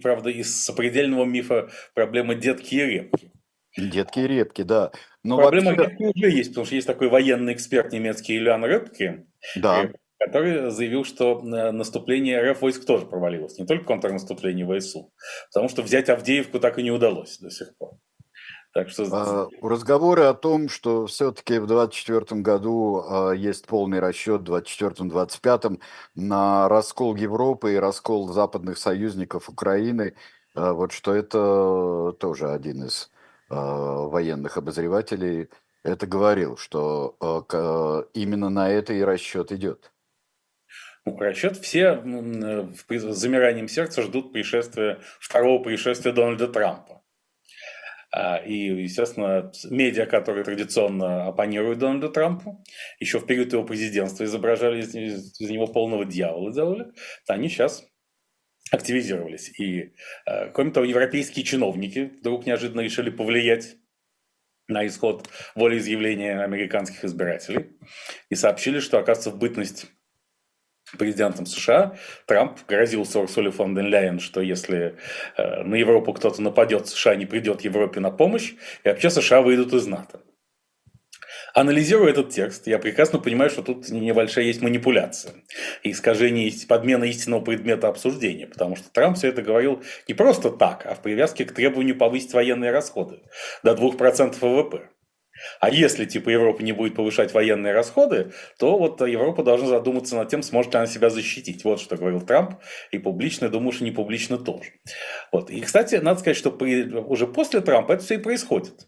[0.02, 3.32] правда, из сопредельного мифа проблема детки и репки.
[3.76, 4.92] Детки и репки, да.
[5.22, 5.96] Но Проблема вообще...
[5.96, 11.40] уже есть, потому что есть такой военный эксперт немецкий Ильян Репке, да который заявил, что
[11.40, 15.12] э, наступление РФ войск тоже провалилось, не только контрнаступление ВСУ,
[15.52, 17.92] потому что взять Авдеевку так и не удалось до сих пор.
[18.74, 19.04] Так что...
[19.12, 25.80] А, разговоры о том, что все-таки в 2024 году а, есть полный расчет, в 2024-2025
[26.16, 30.16] на раскол Европы и раскол западных союзников Украины,
[30.56, 33.10] а, вот что это тоже один из
[33.48, 35.48] а, военных обозревателей
[35.84, 39.92] это говорил, что а, именно на это и расчет идет.
[41.06, 47.02] Ну, расчет все с замиранием сердца ждут пришествия, второго пришествия Дональда Трампа.
[48.10, 52.64] А, и, естественно, медиа, которые традиционно оппонируют Дональду Трампу,
[53.00, 56.86] еще в период его президентства изображали из, из, него полного дьявола делали,
[57.28, 57.84] они сейчас
[58.70, 59.58] активизировались.
[59.58, 59.94] И,
[60.26, 63.76] а, кроме того, европейские чиновники вдруг неожиданно решили повлиять
[64.68, 67.76] на исход волеизъявления американских избирателей
[68.30, 69.86] и сообщили, что, оказывается, в бытность
[70.96, 74.96] президентом США, Трамп грозил Урсуле фон ден Ляйен, что если
[75.36, 78.54] э, на Европу кто-то нападет, США не придет Европе на помощь,
[78.84, 80.20] и вообще США выйдут из НАТО.
[81.54, 85.34] Анализируя этот текст, я прекрасно понимаю, что тут небольшая есть манипуляция
[85.84, 90.84] и искажение, подмена истинного предмета обсуждения, потому что Трамп все это говорил не просто так,
[90.84, 93.20] а в привязке к требованию повысить военные расходы
[93.62, 94.88] до 2% ВВП.
[95.60, 100.28] А если типа Европа не будет повышать военные расходы, то вот Европа должна задуматься над
[100.28, 101.64] тем, сможет ли она себя защитить.
[101.64, 102.60] Вот что говорил Трамп.
[102.90, 104.70] И публично, думаю, что не публично тоже.
[105.32, 105.50] Вот.
[105.50, 108.86] И, кстати, надо сказать, что при, уже после Трампа это все и происходит.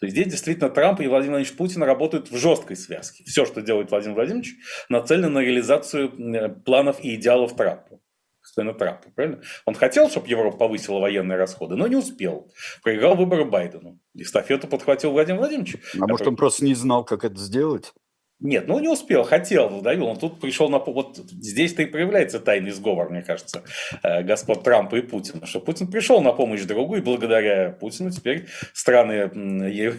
[0.00, 3.22] То есть здесь действительно Трамп и Владимир Владимирович Путин работают в жесткой связке.
[3.24, 4.54] Все, что делает Владимир Владимирович,
[4.88, 8.00] нацелено на реализацию планов и идеалов Трампа
[8.50, 9.40] господина Трампа, правильно?
[9.64, 12.50] Он хотел, чтобы Европа повысила военные расходы, но не успел.
[12.82, 13.98] Проиграл выборы Байдену.
[14.14, 15.76] Эстафету подхватил Владимир Владимирович.
[15.76, 16.10] А который...
[16.10, 17.92] может, он просто не знал, как это сделать?
[18.42, 20.06] Нет, ну не успел, хотел, давил.
[20.06, 20.78] Он тут пришел на...
[20.78, 23.62] Вот здесь-то и проявляется тайный сговор, мне кажется,
[24.02, 25.44] э, господ Трампа и Путина.
[25.44, 29.30] Что Путин пришел на помощь другу, и благодаря Путину теперь страны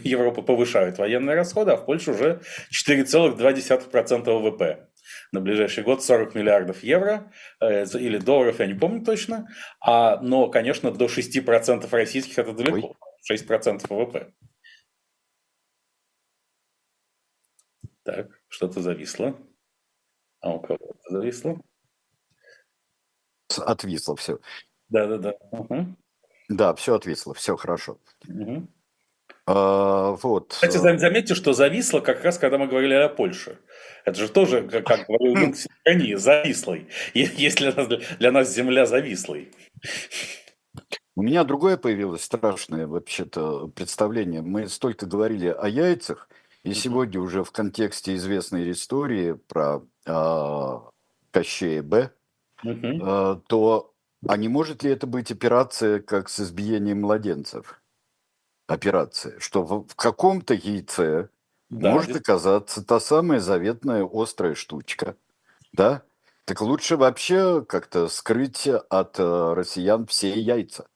[0.03, 4.87] Европы повышают военные расходы, а в Польше уже 4,2% ВВП
[5.31, 9.47] на ближайший год 40 миллиардов евро э, или долларов, я не помню точно.
[9.79, 12.95] А, но, конечно, до 6% российских это далеко.
[13.31, 14.33] 6% ВВП.
[18.03, 19.37] Так, что-то зависло.
[20.41, 21.61] А у кого-то зависло?
[23.57, 24.39] Отвисло все.
[24.89, 25.33] Да-да-да.
[25.51, 25.95] Угу.
[26.49, 27.99] Да, все отвисло, все хорошо.
[28.27, 28.67] Угу.
[29.47, 30.53] А, вот.
[30.53, 33.57] Кстати, заметьте, что зависло как раз, когда мы говорили о Польше.
[34.05, 35.55] Это же тоже, как, как говорил
[36.17, 36.87] завислой.
[37.13, 37.87] Есть для нас,
[38.19, 39.51] для нас земля завислой.
[41.15, 44.41] У меня другое появилось страшное вообще-то представление.
[44.41, 46.29] Мы столько говорили о яйцах,
[46.63, 50.79] и сегодня уже в контексте известной истории про э,
[51.31, 52.11] Кощея Б,
[52.63, 53.93] э, то
[54.27, 57.80] а не может ли это быть операция как с избиением младенцев?
[58.71, 61.29] Операция, что в, в каком-то яйце
[61.69, 65.15] да, может оказаться та самая заветная острая штучка,
[65.73, 66.03] да?
[66.45, 70.87] Так лучше вообще как-то скрыть от э, россиян все яйца.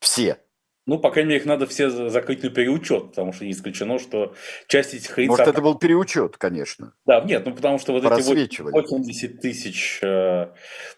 [0.00, 0.43] Все.
[0.86, 4.34] Ну, по крайней мере, их надо все закрыть на переучет, потому что не исключено, что
[4.66, 5.30] часть этих яиц...
[5.30, 6.92] Может, это был переучет, конечно.
[7.06, 10.48] Да, нет, ну потому что вот эти 80 тысяч э,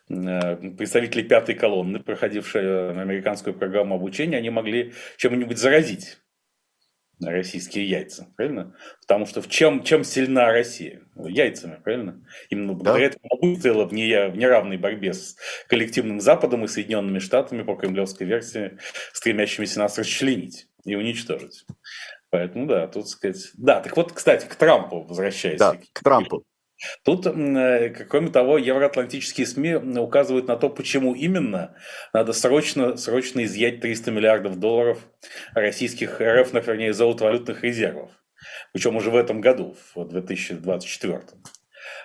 [0.08, 6.18] э, представителей пятой колонны, проходившие американскую программу обучения, они могли чем-нибудь заразить
[7.20, 8.74] российские яйца, правильно?
[9.00, 11.02] Потому что в чем, чем сильна Россия?
[11.16, 12.22] Яйцами, правильно?
[12.50, 13.16] Именно благодаря да.
[13.16, 15.36] этому выстояла в, не, в неравной борьбе с
[15.68, 18.78] коллективным Западом и Соединенными Штатами по кремлевской версии,
[19.12, 21.64] стремящимися нас расчленить и уничтожить.
[22.30, 23.50] Поэтому, да, тут сказать...
[23.54, 25.58] Да, так вот, кстати, к Трампу возвращаясь.
[25.58, 26.44] Да, к Трампу.
[27.04, 31.74] Тут, э, кроме того, евроатлантические СМИ указывают на то, почему именно
[32.12, 34.98] надо срочно, срочно изъять 300 миллиардов долларов
[35.54, 38.10] российских РФ, вернее, золотовалютных резервов.
[38.72, 41.22] Причем уже в этом году, в 2024.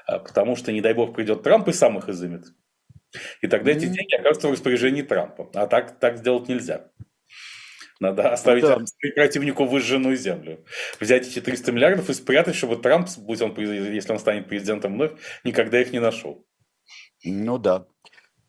[0.08, 2.46] А, потому что, не дай бог, придет Трамп и сам их изымет.
[3.42, 5.50] И тогда эти деньги окажутся в распоряжении Трампа.
[5.54, 6.92] А так, так сделать нельзя.
[8.02, 8.80] Надо оставить да.
[9.16, 10.66] противнику выжженную землю.
[11.00, 15.12] Взять эти 300 миллиардов и спрятать, чтобы Трамп, будь он, если он станет президентом вновь,
[15.44, 16.44] никогда их не нашел.
[17.24, 17.86] Ну да.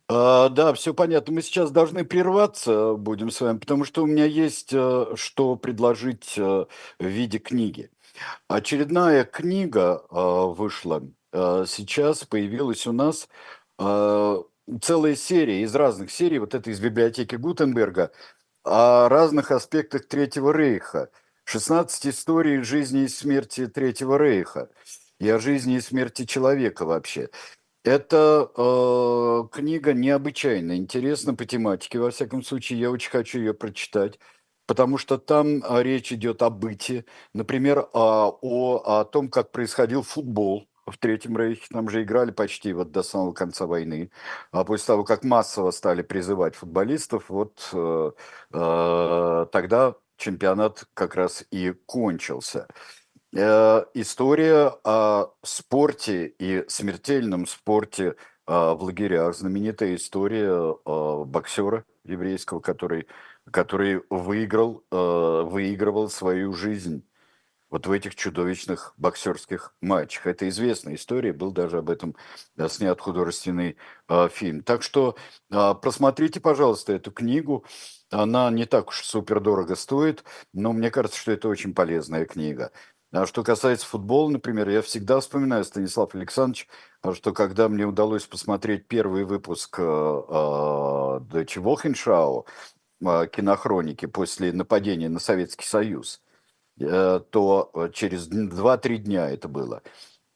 [0.09, 1.35] А, да, все понятно.
[1.35, 6.33] Мы сейчас должны прерваться, будем с вами, потому что у меня есть э, что предложить
[6.39, 6.65] э,
[6.99, 7.91] в виде книги.
[8.49, 11.03] Очередная книга э, вышла.
[11.35, 13.27] Сейчас появилась у нас
[13.79, 18.13] целая серия из разных серий, вот это из библиотеки Гутенберга,
[18.65, 21.11] о разных аспектах Третьего Рейха.
[21.45, 24.71] 16 историй жизни и смерти Третьего Рейха
[25.21, 27.31] и о жизни и смерти человека вообще.
[27.85, 31.99] Это э, книга необычайно интересна по тематике.
[32.01, 34.19] Во всяком случае, я очень хочу ее прочитать.
[34.67, 40.03] потому что там а, речь идет о быте, например, о, о, о том, как происходил
[40.03, 44.11] футбол в Третьем Рейхе, там же играли почти вот до самого конца войны,
[44.51, 48.13] а после того, как массово стали призывать футболистов, вот э,
[48.53, 52.67] э, тогда чемпионат как раз и кончился.
[53.35, 58.15] Э, история о спорте и смертельном спорте э,
[58.47, 63.07] в лагерях, знаменитая история э, боксера еврейского, который,
[63.51, 67.05] который выиграл, э, выигрывал свою жизнь
[67.73, 70.27] вот в этих чудовищных боксерских матчах.
[70.27, 72.15] Это известная история, был даже об этом
[72.55, 74.63] да, снят художественный э, фильм.
[74.63, 75.17] Так что
[75.51, 77.65] э, просмотрите, пожалуйста, эту книгу.
[78.11, 82.73] Она не так уж супер дорого стоит, но мне кажется, что это очень полезная книга.
[83.11, 86.69] А что касается футбола, например, я всегда вспоминаю, Станислав Александрович,
[87.15, 92.45] что когда мне удалось посмотреть первый выпуск э, Deutsche Wochenschau,
[93.01, 96.22] э, кинохроники после нападения на Советский Союз, Э,
[96.79, 99.83] то э, через 2-3 дня это было,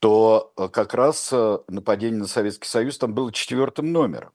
[0.01, 1.33] то э, как раз
[1.69, 4.33] нападение на Советский Союз там было четвертым номером,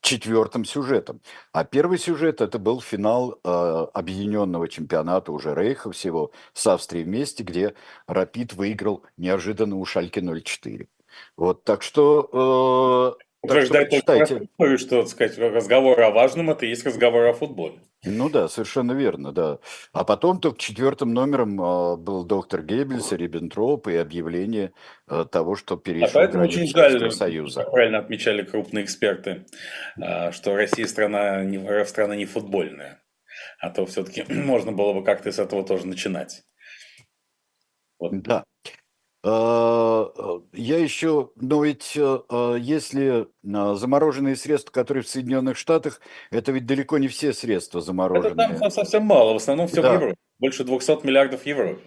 [0.00, 1.20] четвертым сюжетом.
[1.52, 3.48] А первый сюжет это был финал э,
[3.94, 7.74] объединенного чемпионата уже Рейха всего с Австрией вместе, где
[8.06, 10.88] Рапид выиграл неожиданно у Шальки 0-4.
[11.36, 16.84] Вот, так что э, Утверждать только что, что сказать, разговор о важном– это и есть
[16.84, 17.80] разговор о футболе.
[18.04, 19.58] Ну да, совершенно верно, да.
[19.92, 24.72] А потом только четвертым номером э, был доктор Геббельс Риббентроп и объявление
[25.08, 27.62] э, того, что перешел а границу Советского Союза.
[27.62, 29.46] Правильно отмечали крупные эксперты,
[30.32, 33.02] что Россия страна не, страна не футбольная.
[33.58, 36.42] А то все-таки можно было бы как-то с этого тоже начинать.
[37.98, 38.22] Вот.
[38.22, 38.44] Да.
[39.22, 46.52] А, а, я еще, но ведь а, если замороженные средства, которые в Соединенных Штатах, это
[46.52, 48.46] ведь далеко не все средства замороженные.
[48.46, 49.90] Это там совсем мало, в основном все да.
[49.90, 51.78] в Европе, больше 200 миллиардов евро.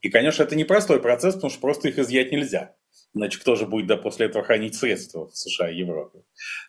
[0.00, 2.74] И, конечно, это непростой процесс, потому что просто их изъять нельзя.
[3.14, 6.20] Значит, кто же будет да, после этого хранить средства в США и Европе,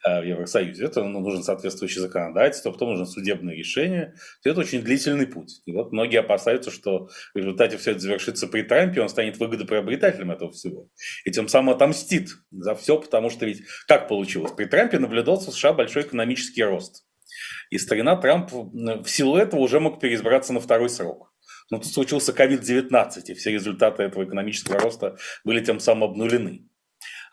[0.06, 0.84] э, в Евросоюзе?
[0.84, 4.16] Это ну, нужен соответствующее законодательство, потом нужно судебное решение.
[4.44, 5.62] Это очень длительный путь.
[5.66, 10.32] И вот многие опасаются, что в результате все это завершится при Трампе, он станет выгодоприобретателем
[10.32, 10.90] этого всего.
[11.24, 14.52] И тем самым отомстит за все, потому что ведь как получилось?
[14.52, 17.06] При Трампе наблюдался в США большой экономический рост.
[17.70, 21.33] И старина Трамп в силу этого уже мог переизбраться на второй срок.
[21.70, 26.68] Но тут случился COVID-19, и все результаты этого экономического роста были тем самым обнулены.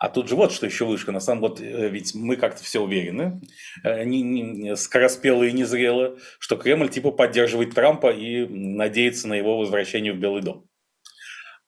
[0.01, 1.13] А тут же вот что еще выше.
[1.13, 3.43] На самом деле, вот, ведь мы как-то все уверены,
[3.85, 9.59] э, не, не, скороспело и незрело, что Кремль типа поддерживает Трампа и надеется на его
[9.59, 10.67] возвращение в Белый дом.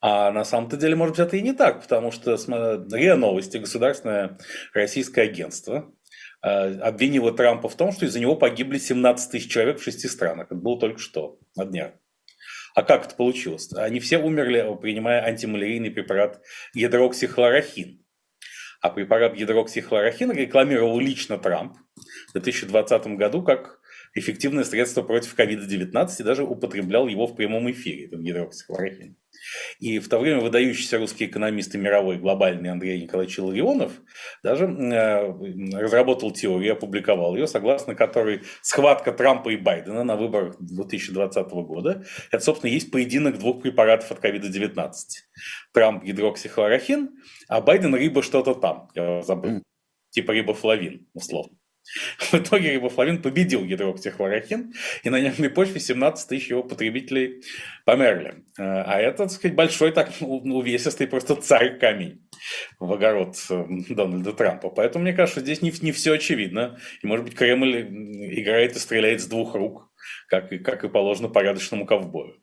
[0.01, 4.39] А на самом-то деле, может быть, это и не так, потому что РИА Новости, государственное
[4.73, 5.93] российское агентство,
[6.43, 10.47] э, обвинило Трампа в том, что из-за него погибли 17 тысяч человек в шести странах.
[10.47, 11.93] Это было только что, на днях.
[12.75, 13.73] А как это получилось?
[13.75, 16.41] Они все умерли, принимая антималярийный препарат
[16.75, 18.05] гидроксихлорохин.
[18.81, 21.77] А препарат гидроксихлорохин рекламировал лично Трамп
[22.29, 23.81] в 2020 году как
[24.15, 29.17] эффективное средство против COVID-19 и даже употреблял его в прямом эфире, этот гидроксихлорохин.
[29.79, 33.93] И в то время выдающийся русский экономист и мировой глобальный Андрей Николаевич Илларионов
[34.43, 41.49] даже э, разработал теорию, опубликовал ее, согласно которой схватка Трампа и Байдена на выборах 2020
[41.51, 44.93] года– это, собственно, есть поединок двух препаратов от COVID-19.
[45.73, 47.11] Трамп– гидроксихлорохин,
[47.49, 49.63] а Байден– рыба что-то там, я забыл,
[50.11, 51.57] типа рибофлавин, условно.
[52.19, 57.43] В итоге рибофлавин победил гидроксихлорохин, и на нервной почве 17 тысяч его потребителей
[57.85, 58.45] померли.
[58.59, 62.27] Э, а это, так сказать, большой так увесистый просто царь-камень
[62.79, 64.71] в огород э, Дональда Трампа.
[64.71, 66.79] Поэтому мне кажется, здесь не, не все очевидно.
[67.03, 67.81] И, может быть, Кремль
[68.41, 69.91] играет и стреляет с двух рук,
[70.29, 72.43] как как и положено порядочному ковбою.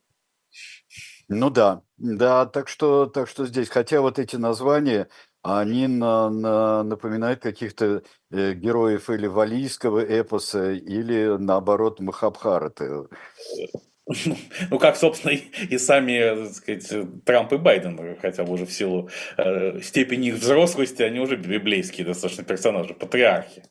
[1.32, 5.08] Ну да, да, так что, так что здесь, хотя вот эти названия,
[5.41, 13.08] они на, на, напоминают каких-то э, героев или валийского эпоса, или наоборот Махабхараты.
[14.71, 19.10] Ну, как, собственно, и сами, так сказать, Трамп и Байден, хотя бы уже в силу
[19.38, 23.63] э, степени их взрослости, они уже библейские достаточно персонажи, патриархи.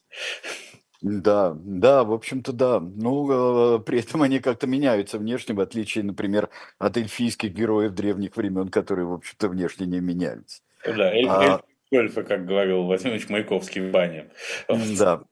[1.01, 2.81] Да, да, в общем-то, да.
[2.81, 8.37] Ну, э, при этом они как-то меняются внешне, в отличие, например, от эльфийских героев древних
[8.37, 10.63] времен, которые, в общем-то, внешне не менялись.
[10.97, 11.63] Да, эльф, а...
[11.91, 14.31] эльф как говорил Владимир Маяковский в бане.
[14.69, 15.23] Да.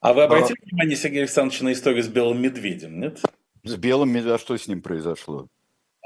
[0.00, 0.64] А вы обратили а...
[0.66, 3.20] внимание, Сергей Александрович, на историю с белым медведем, нет?
[3.64, 5.48] С белым медведем, а что с ним произошло?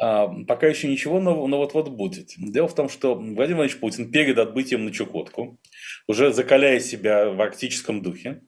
[0.00, 2.30] А, пока еще ничего, но, но вот-вот будет.
[2.38, 5.61] Дело в том, что Владимир Владимирович Путин перед отбытием на Чукотку,
[6.09, 8.40] уже закаляя себя в арктическом духе,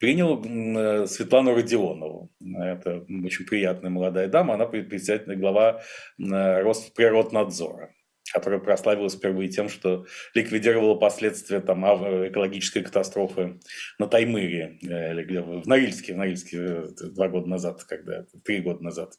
[0.00, 2.32] принял э, Светлану Родионову.
[2.40, 5.80] Это очень приятная молодая дама, она председатель глава
[6.18, 7.95] э, Росприроднадзора
[8.32, 13.60] которая прославилась впервые тем, что ликвидировала последствия там, экологической катастрофы
[13.98, 19.14] на Таймыре, э, в Норильске, в Норильске э, два года назад, когда, три года назад,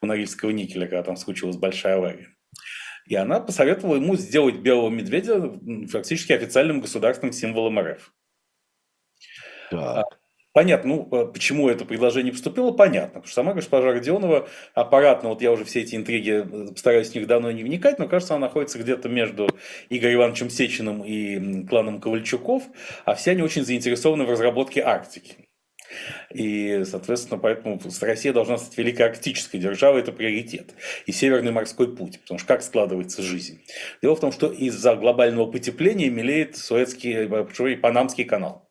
[0.00, 2.28] у Норильского никеля, когда там случилась большая авария.
[3.06, 8.12] И она посоветовала ему сделать белого медведя фактически официальным государственным символом РФ.
[9.70, 10.04] Да.
[10.52, 13.20] Понятно, ну, э, почему это предложение поступило, понятно.
[13.20, 17.14] Потому что сама госпожа Родионова аппаратно, вот я уже все эти интриги э, стараюсь в
[17.14, 19.48] них давно не вникать, но кажется, она находится где-то между
[19.90, 22.64] Игорем Ивановичем Сечиным и кланом Ковальчуков,
[23.04, 25.48] а все они очень заинтересованы в разработке Арктики.
[26.34, 30.74] И, соответственно, поэтому Россия должна стать великой арктической державой, это приоритет.
[31.06, 33.62] И Северный морской путь, потому что как складывается жизнь?
[34.02, 38.67] Дело в том, что из-за глобального потепления мелеет Суэцкий и Панамский канал.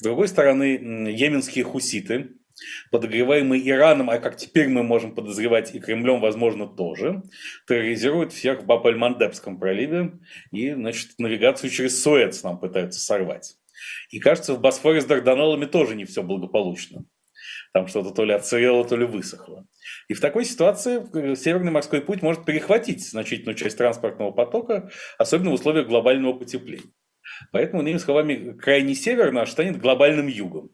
[0.00, 0.78] С другой стороны,
[1.10, 2.30] йеменские хуситы,
[2.90, 7.22] подогреваемые Ираном, а как теперь мы можем подозревать и Кремлем, возможно, тоже,
[7.68, 10.12] терроризируют всех в Баб-эль-Мандебском проливе
[10.52, 13.58] и, значит, навигацию через Суэц нам пытаются сорвать.
[14.08, 17.04] И кажется, в Босфоре с Дарданеллами тоже не все благополучно.
[17.74, 19.66] Там что-то то ли отсырело, то ли высохло.
[20.08, 25.50] И в такой ситуации э, Северный морской путь может перехватить значительную часть транспортного потока, особенно
[25.50, 26.90] в условиях глобального потепления.
[27.52, 30.70] Поэтому, иными словами, крайний север наш станет глобальным югом.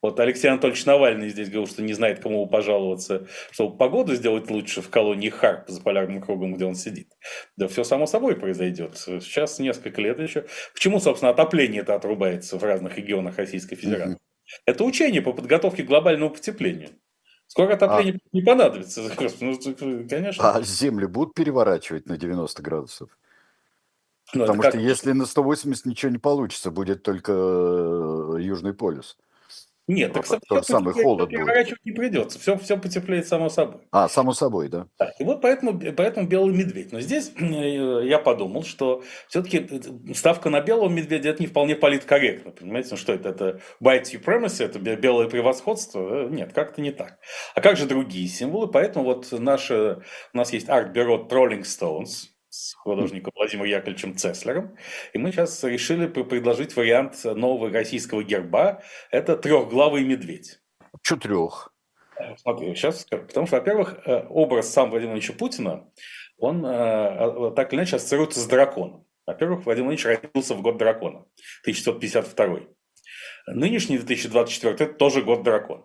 [0.00, 4.82] Вот Алексей Анатольевич Навальный здесь говорил, что не знает, кому пожаловаться, чтобы погоду сделать лучше
[4.82, 7.08] в колонии Харп за полярным кругом, где он сидит.
[7.56, 8.96] Да все само собой произойдет.
[8.96, 10.46] Сейчас несколько лет еще.
[10.72, 14.14] Почему, собственно, отопление это отрубается в разных регионах Российской Федерации?
[14.14, 14.20] Угу.
[14.66, 16.90] Это учение по подготовке к глобальному потеплению.
[17.46, 18.28] Скоро отопление а...
[18.32, 19.02] не понадобится.
[19.40, 20.54] Ну, конечно.
[20.54, 23.10] А земли будут переворачивать на 90 градусов?
[24.34, 29.16] Ну, Потому что если на 180 ничего не получится, будет только э, Южный полюс.
[29.86, 31.84] Нет, так тот самый холод будет.
[31.84, 33.82] не придется, все, все потеплеет само собой.
[33.90, 34.86] А, само собой, да.
[34.98, 35.12] да.
[35.18, 36.90] И вот поэтому, поэтому белый медведь.
[36.90, 41.76] Но здесь э, я подумал, что все-таки э, ставка на белого медведя это не вполне
[41.76, 42.52] политкорректно.
[42.52, 43.28] Понимаете, ну что это?
[43.28, 46.28] Это white supremacy, это белое превосходство?
[46.30, 47.18] Нет, как-то не так.
[47.54, 48.68] А как же другие символы?
[48.68, 54.76] Поэтому вот наше, у нас есть арт-бюро Trolling Stones, с художником Владимиром Яковлевичем Цеслером.
[55.12, 58.82] И мы сейчас решили предложить вариант нового российского герба.
[59.10, 60.60] Это трехглавый медведь.
[61.02, 61.74] Что трех?
[62.38, 63.24] Смотри, сейчас скажу.
[63.24, 65.90] Потому что, во-первых, э, образ сам Владимира Владимировича Путина,
[66.38, 69.04] он э, так или иначе ассоциируется с драконом.
[69.26, 71.26] Во-первых, Владимир Владимирович родился в год дракона,
[71.62, 72.60] 1952.
[73.48, 75.84] Нынешний 2024– это тоже год дракона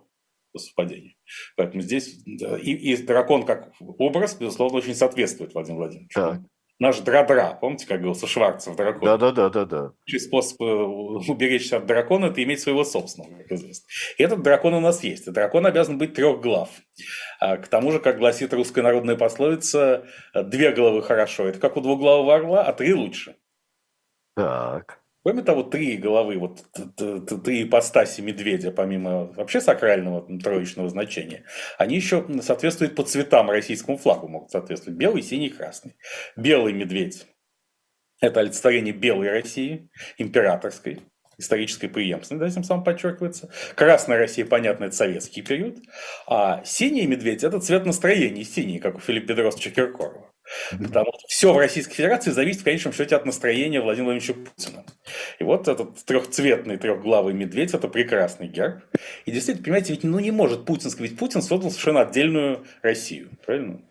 [0.52, 1.14] по совпадению.
[1.56, 6.20] Поэтому здесь и, и дракон как образ, безусловно, очень соответствует Владимиру Владимировичу.
[6.20, 6.42] Так
[6.80, 9.06] наш дра-дра, помните, как говорился Шварцев дракон?
[9.06, 9.94] Да-да-да-да-да.
[10.18, 13.86] Способ э, уберечься от дракона– это иметь своего собственного, как известно.
[14.18, 15.28] И этот дракон у нас есть.
[15.28, 16.70] И дракон обязан быть трех глав.
[17.40, 21.48] А к тому же, как гласит русская народная пословица, две головы хорошо.
[21.48, 23.36] Это как у двуглавого орла, а три лучше.
[24.36, 25.02] Так.
[25.30, 26.66] Кроме того, три головы, вот
[27.44, 31.44] три ипостаси медведя, помимо вообще сакрального троечного значения,
[31.78, 34.98] они еще соответствуют по цветам российскому флагу, могут соответствовать.
[34.98, 35.98] Белый, синий, красный.
[36.36, 37.28] Белый медведь–
[38.22, 41.02] это олицетворение белой России, императорской,
[41.38, 43.52] исторической преемственности, да, этим самым подчеркивается.
[43.76, 45.78] Красная Россия, понятно, это советский период.
[46.26, 50.29] А синий медведь– это цвет настроения, синий, как у Филиппа Бедросовича Киркорова.
[50.72, 54.86] Потому что все в Российской Федерации зависит в конечном счете от настроения Владимира Владимировича Путина.
[55.40, 58.84] И вот этот трехцветный трехглавый медведь– это прекрасный герб.
[59.26, 63.82] И действительно, понимаете, ведь ну, не может путинский, ведь Путин создал совершенно отдельную Россию, правильно?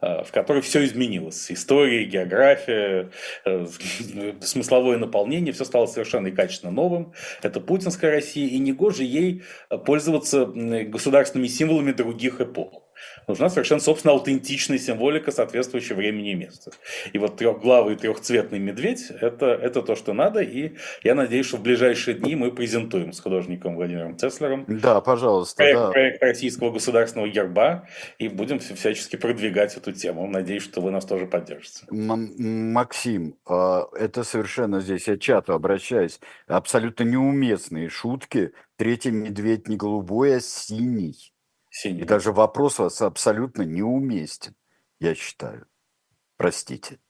[0.00, 1.50] А, в которой все изменилось.
[1.50, 3.10] История, география,
[3.44, 3.66] э,
[4.40, 7.12] смысловое наполнение, все стало совершенно и качественно новым.
[7.42, 9.42] Это путинская Россия, и негоже ей
[9.84, 12.83] пользоваться государственными символами других эпох
[13.26, 16.72] нужна совершенно, собственно, аутентичная символика, соответствующая времени и месту.
[17.12, 21.62] И вот трехглавый трехцветный медведь это,– это то, что надо, и я надеюсь, что в
[21.62, 25.90] ближайшие дни мы презентуем с художником Владимиром Цеслером да, пожалуйста, проект, да.
[25.90, 27.86] проект российского государственного герба,
[28.18, 30.26] и будем всячески продвигать эту тему.
[30.26, 31.86] Надеюсь, что вы нас тоже поддержите.
[31.90, 38.52] Максим, а, это совершенно здесь, я чату обращаюсь, абсолютно неуместные шутки.
[38.76, 41.33] Третий медведь не голубой, а синий.
[41.74, 42.02] Синий.
[42.02, 44.54] И даже вопрос вас абсолютно неуместен,
[45.00, 45.66] я считаю.
[46.36, 47.00] Простите.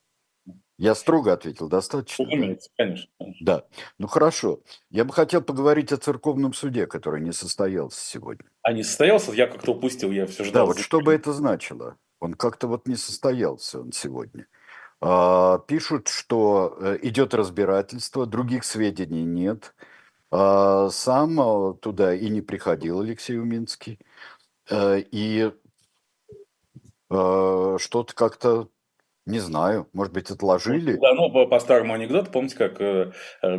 [0.79, 2.25] Я строго ответил, достаточно?
[2.25, 3.45] Разумеется, конечно, конечно.
[3.45, 3.65] Да.
[3.99, 4.61] Ну хорошо.
[4.89, 8.47] Я бы хотел поговорить о церковном суде, который не состоялся сегодня.
[8.63, 9.33] А не состоялся?
[9.33, 10.63] Я как-то упустил, я все ждал.
[10.63, 11.99] Да, вот что бы это значило?
[12.19, 14.47] Он как-то вот не состоялся он сегодня.
[15.03, 19.75] А, пишут, что э, идет разбирательство, других сведений нет.
[20.37, 24.01] А, сам а, туда и не приходил Алексей Уминский.
[24.71, 25.51] Э, и
[27.11, 28.69] что-то как-то
[29.27, 30.97] не знаю, может быть, отложили.
[30.97, 33.13] Да, ну, по, старому анекдоту, помните, как э,
[33.43, 33.57] э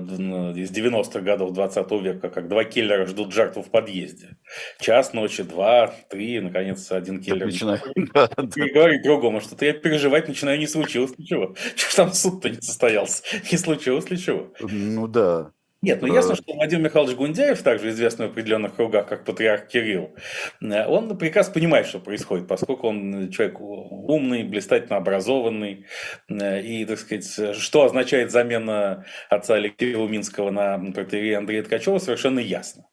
[0.56, 4.38] из 90-х годов 20 века, как два киллера ждут жертву в подъезде.
[4.80, 7.48] Час ночи, два, три, наконец, один киллер.
[7.48, 7.84] Начинает.
[7.96, 11.56] И говорит другому, что-то я переживать начинаю, не случилось ничего.
[11.76, 13.24] Что там суд-то не состоялся?
[13.52, 14.54] Не случилось ли чего?
[14.60, 15.52] Ну да.
[15.86, 20.16] Нет, ну ясно, что Владимир Михайлович Гундяев, также известный в определенных кругах как патриарх Кирилл,
[20.60, 25.86] э, он прекрасно понимает, что происходит, поскольку он человек умный, блистательно образованный.
[26.28, 32.40] Э, и, так сказать, что означает замена отца Алексея Луминского на протеерея Андрея Ткачева, совершенно
[32.40, 32.86] ясно.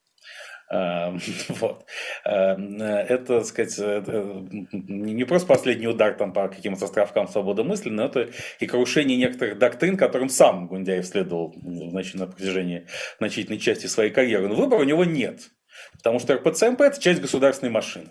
[0.73, 1.21] Эм,
[1.51, 1.85] вот.
[2.25, 3.79] Эм, это, так сказать,
[4.73, 9.59] не просто последний удар там по каким-то островкам свободы мысли, но это и крушение некоторых
[9.59, 12.87] доктрин, которым сам Гундяев следовал значит, на протяжении
[13.19, 14.49] значительной части своей карьеры.
[14.49, 15.51] Но выбора у него нет.
[15.93, 18.11] Потому что РПЦМП– это часть государственной машины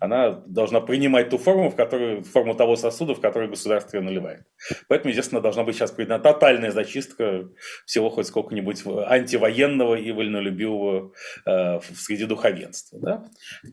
[0.00, 4.44] она должна принимать ту форму, в которую, форму того сосуда, в который государство ее наливает.
[4.88, 7.48] Поэтому, естественно, должна быть сейчас проведена тотальная зачистка
[7.84, 11.12] всего хоть сколько-нибудь антивоенного и вольнолюбивого
[11.46, 12.98] э, среди духовенства.
[13.00, 13.24] Да?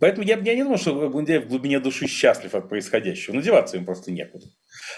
[0.01, 3.33] Поэтому я, я не думаю, что Гундяев в глубине души счастлив от происходящего.
[3.33, 4.45] Надеваться им просто некуда.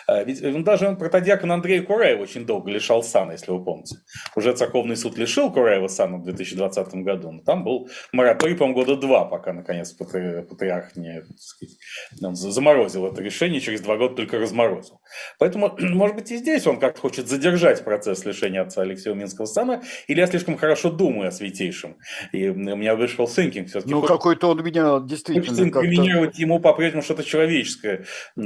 [0.08, 3.98] А, ведь он даже протодиакон Андрей Кураев очень долго лишал сана, если вы помните.
[4.36, 8.96] Уже церковный суд лишил Кураева сана в 2020 году, но там был мораторий, по-моему, года
[8.96, 11.76] два, пока, наконец, патриарх не сказать,
[12.24, 14.99] он заморозил это решение, через два года только разморозил.
[15.38, 19.82] Поэтому, может быть, и здесь он как-то хочет задержать процесс лишения отца Алексея Минского сана,
[20.08, 21.98] или я слишком хорошо думаю о святейшем.
[22.32, 23.94] И у меня вышел thinking все-таки.
[23.94, 25.46] Ну, какой-то он меня действительно...
[25.46, 28.06] Хочется инкриминировать ему по-прежнему что-то человеческое.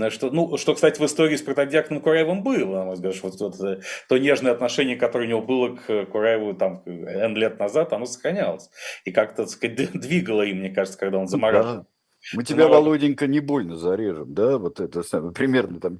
[0.10, 3.62] Что, ну, что, кстати, в истории с протодиаконом Кураевым было, на мой взгляд, вот, вот,
[3.62, 8.06] э, то нежное отношение, которое у него было к Кураеву там N лет назад, оно
[8.06, 8.70] сохранялось.
[9.06, 11.76] И как-то, так сказать, двигало им, мне кажется, когда он замораживал.
[11.76, 11.86] Да.
[12.34, 12.74] Мы тебя, Но...
[12.74, 14.58] Володенька, не больно зарежем, да?
[14.58, 15.98] Вот это самое, примерно там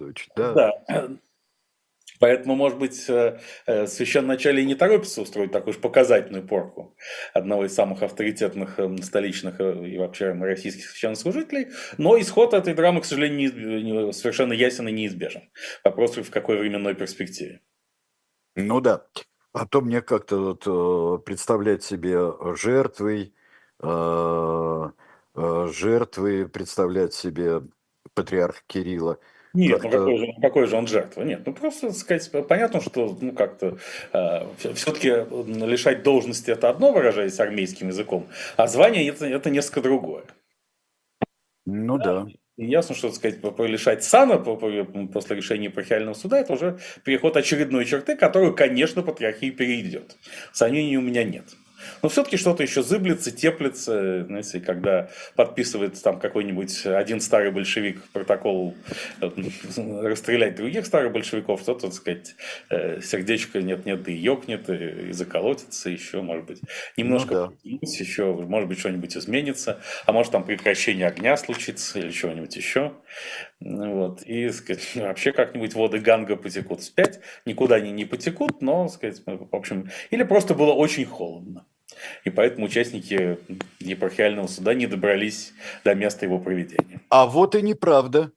[0.00, 0.52] очень, да?
[0.54, 1.08] Да.
[2.18, 6.96] Поэтому, может быть, э, э, священноначале и не торопится устроить такую уж показательную порку
[7.32, 13.02] одного из самых авторитетных эм, столичных э, и вообще российских священнослужителей, но исход этой драмы,
[13.02, 15.42] к сожалению, совершенно ясен и неизбежен.
[15.84, 17.60] Вопрос в какой временной перспективе.
[18.56, 19.06] Ну да.
[19.52, 22.18] А то мне как-то вот представлять себе
[22.56, 23.32] жертвой,
[25.72, 27.62] жертвы, представлять себе
[28.14, 29.18] патриарха Кирилла–
[29.54, 31.22] нет, ну какой, же, какой же он жертва?
[31.22, 33.78] Нет, ну просто сказать, понятно, что ну как-то
[34.12, 40.24] э, все-таки лишать должности это одно, выражаясь армейским языком, а звание это, это несколько другое.
[41.64, 42.24] Ну да.
[42.24, 42.26] да.
[42.56, 48.54] Ясно, что сказать, лишать сана после решения епархиального суда, это уже переход очередной черты, которую,
[48.54, 50.16] конечно, патриархия перейдет.
[50.52, 51.44] Сомнений у меня нет.
[52.02, 58.74] Но все-таки что-то еще зыблется, теплится, знаете, когда подписывает там какой-нибудь один старый большевик протокол
[59.20, 59.30] э,
[60.02, 62.34] расстрелять других старых большевиков, то, так сказать,
[62.70, 66.60] э, сердечко нет-нет и ёкнет, и заколотится еще, может быть,
[66.96, 67.78] немножко ну, да.
[67.82, 72.92] еще, может быть, что-нибудь изменится, а может там прекращение огня случится или чего-нибудь еще.
[73.60, 74.22] Вот.
[74.22, 79.54] И сказать, вообще как-нибудь воды Ганга потекут вспять, никуда они не потекут, но, сказать, в
[79.54, 81.66] общем, или просто было очень холодно.
[82.24, 83.38] И поэтому участники
[83.80, 85.52] епархиального суда не добрались
[85.84, 87.00] до места его проведения.
[87.10, 88.32] А вот и неправда.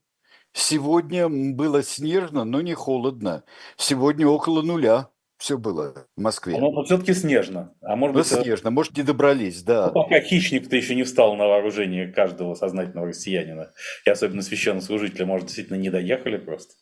[0.54, 3.44] Сегодня было снежно, но не холодно.
[3.78, 5.10] Сегодня около нуля
[5.42, 6.56] все было в Москве.
[6.60, 7.74] Но все-таки снежно.
[7.82, 9.88] А может ну, быть, э, снежно, может, не добрались, да.
[9.88, 13.72] Ну, пока хищник-то еще не встал на вооружение каждого сознательного россиянина,
[14.06, 16.76] и особенно священнослужителя, может, действительно не доехали просто.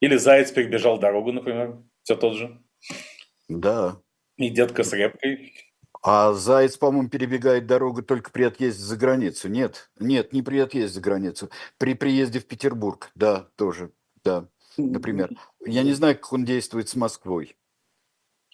[0.00, 2.58] Или заяц перебежал дорогу, например, все тот же.
[3.48, 3.98] Да.
[4.38, 5.52] И детка с репкой.
[6.10, 9.48] А заяц, по-моему, перебегает дорогу только при отъезде за границу.
[9.48, 11.50] Нет, нет, не при отъезде за границу.
[11.76, 13.90] При приезде в Петербург, да, тоже,
[14.24, 14.46] да,
[14.78, 15.28] например.
[15.66, 17.56] Я не знаю, как он действует с Москвой.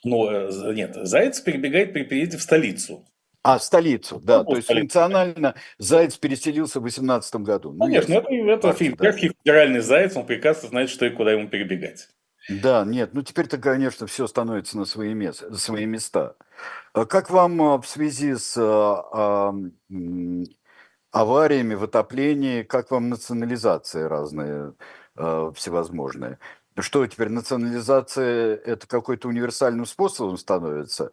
[0.02, 3.06] Ну, э, нет, заяц перебегает при приезде в столицу.
[3.44, 4.38] А, столицу, да.
[4.38, 4.80] Ну, То есть столицу.
[4.80, 7.72] функционально Заяц переселился в 2018 году.
[7.72, 9.12] Ну, Конечно, это, это фактор, да.
[9.12, 12.08] федеральный Заяц, он прекрасно знает, что и куда ему перебегать.
[12.48, 16.36] Да, нет, ну теперь-то, конечно, все становится на свои, места, свои места.
[16.92, 19.54] А как вам а, в связи с а,
[21.10, 24.74] авариями в отоплении, как вам национализации разные
[25.16, 26.38] всевозможные?
[26.76, 31.12] Что теперь национализация– это какой-то универсальным способом становится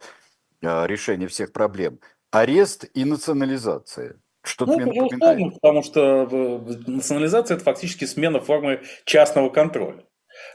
[0.61, 1.99] решения всех проблем?
[2.32, 4.15] Арест и национализация.
[4.43, 5.53] Что-то ну, мне напоминает.
[5.61, 10.03] потому что э, национализация– это фактически смена формы частного контроля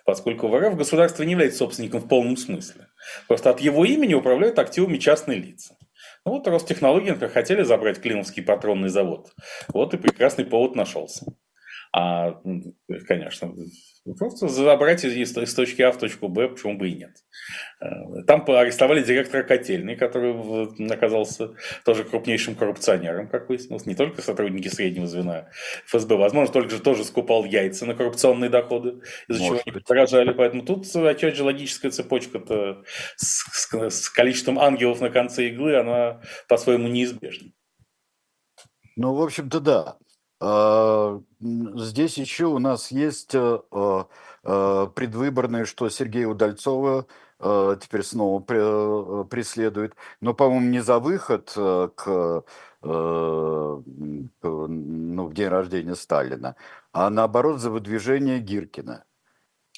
[0.05, 2.89] поскольку в РФ государство не является собственником в полном смысле.
[3.29, 5.77] Просто от его имени управляют активами частные лица.
[6.25, 9.33] Ну вот Ростехнологии, например, хотели забрать Климовский патронный завод.
[9.69, 11.25] Вот и прекрасный повод нашелся.
[11.93, 12.41] А,
[13.07, 13.55] конечно,
[14.15, 17.17] просто забрать из, из точки А в точку Б, почему бы и нет.
[17.81, 20.33] Э, там арестовали директора котельной, который
[20.91, 21.55] оказался
[21.85, 23.87] тоже крупнейшим коррупционером, как выяснилось.
[23.87, 25.49] Не только сотрудники среднего звена
[25.87, 30.33] ФСБ, возможно, только же тоже скупал яйца на коррупционные доходы, из-за чего они поражали.
[30.33, 32.85] Поэтому тут, опять же, логическая цепочка-то
[33.17, 37.51] с, с, с количеством ангелов на конце иглы, она по-своему неизбежна.
[38.97, 39.99] Ну, в общем-то, да.
[40.39, 44.07] А, здесь еще у нас есть э, а,
[44.45, 47.07] а, предвыборное, что Сергея Удальцова
[47.39, 52.45] теперь снова э, преследует, но, по-моему, не за выход э, к,
[52.83, 53.83] ну,
[55.27, 56.57] в день рождения Сталина,
[56.95, 59.05] а наоборот за выдвижение Гиркина.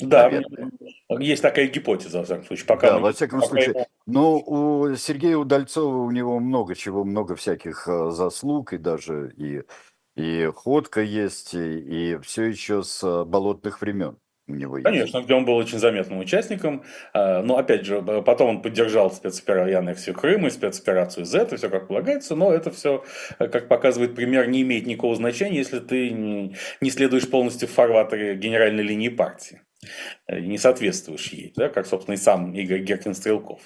[0.00, 0.70] Да, наверное.
[1.18, 2.66] есть такая гипотеза, во всяком случае.
[2.66, 3.70] Пока да, мы, во всяком пока случае.
[3.70, 3.86] Его...
[4.06, 9.64] Ну, у Сергея Удальцова у него много чего, много всяких заслуг, и даже и
[10.18, 15.44] и ходка есть, и, все еще с э, болотных времен у него Конечно, где он
[15.44, 16.82] был очень заметным участником.
[17.12, 21.68] А, но, опять же, потом он поддержал спецоперацию аннексию Крыма и спецоперацию Z, и все
[21.68, 22.34] как полагается.
[22.34, 23.04] Но это все,
[23.38, 28.36] э, как показывает пример, не имеет никакого значения, если ты не следуешь полностью в фарватере
[28.36, 29.60] генеральной линии партии.
[30.26, 33.60] Э, не соответствуешь ей, да, как, собственно, и сам Игорь Геркин Стрелков.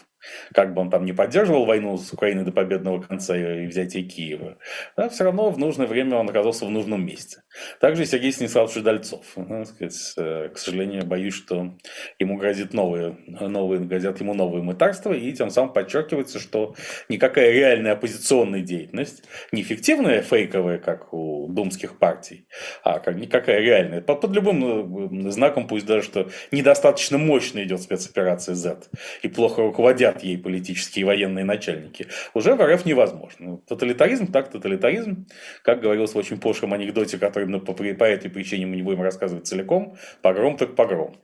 [0.55, 4.59] Как бы он там не поддерживал войну с Украиной до победного конца и взятия Киева,
[4.97, 7.43] да, все равно в нужное время он оказался в нужном месте.
[7.81, 9.25] Также Сергей Станиславович Дальцов.
[9.37, 11.75] Ну, сказать, э, к сожалению, боюсь, что
[12.19, 16.75] ему грозит новые, новые, грозят ему новые мытарства, и тем самым подчеркивается, что
[17.09, 22.47] никакая реальная оппозиционная деятельность, не фиктивная, фейковая, как у думских партий,
[22.83, 27.83] а как, никакая реальная, под, под любым э, знаком, пусть даже что недостаточно мощно идет
[27.83, 28.89] спецоперация Z
[29.23, 33.59] и плохо руководят ей политические и военные начальники, уже в РФ невозможно.
[33.67, 35.27] Тоталитаризм так тоталитаризм,
[35.63, 39.03] как говорилось в очень пошлом анекдоте, который мы по, по этой причине мы не будем
[39.03, 41.17] рассказывать целиком, погром так погром.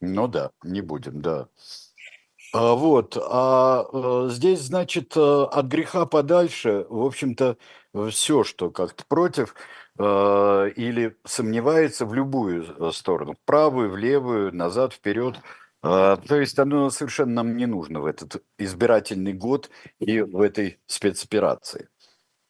[0.00, 1.48] Ну да, не будем, да.
[2.52, 7.56] А, вот, а, а здесь, значит, э, от греха подальше, в общем-то,
[8.10, 9.54] все, что как-то против,
[9.98, 15.36] Э, или сомневается в любую э, сторону, в правую, в левую, назад, вперед.
[15.86, 20.78] Э, то есть оно совершенно нам не нужно в этот избирательный год и в этой
[20.86, 21.88] спецоперации.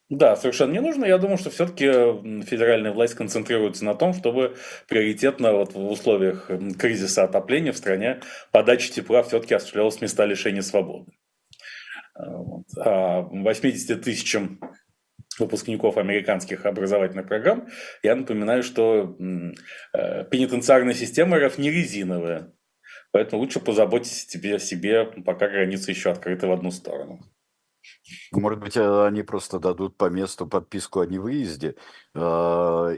[0.08, 1.04] Да, совершенно не нужно.
[1.04, 1.86] Я думаю, что все-таки
[2.44, 4.56] федеральная власть концентрируется на том, чтобы
[4.88, 8.20] приоритетно вот в условиях кризиса отопления в стране
[8.52, 11.10] подача тепла все-таки осуществлялась места лишения свободы.
[12.14, 14.60] А 80 тысячам
[15.38, 17.68] выпускников американских образовательных программ,
[18.02, 19.16] я напоминаю, что
[19.92, 22.52] э, пенитенциарная система РФ не резиновая.
[23.12, 27.20] Поэтому лучше позаботьтесь тебе о себе, пока границы еще открыты в одну сторону.
[28.32, 31.76] Может быть, э, они просто дадут по месту подписку о невыезде
[32.14, 32.20] э,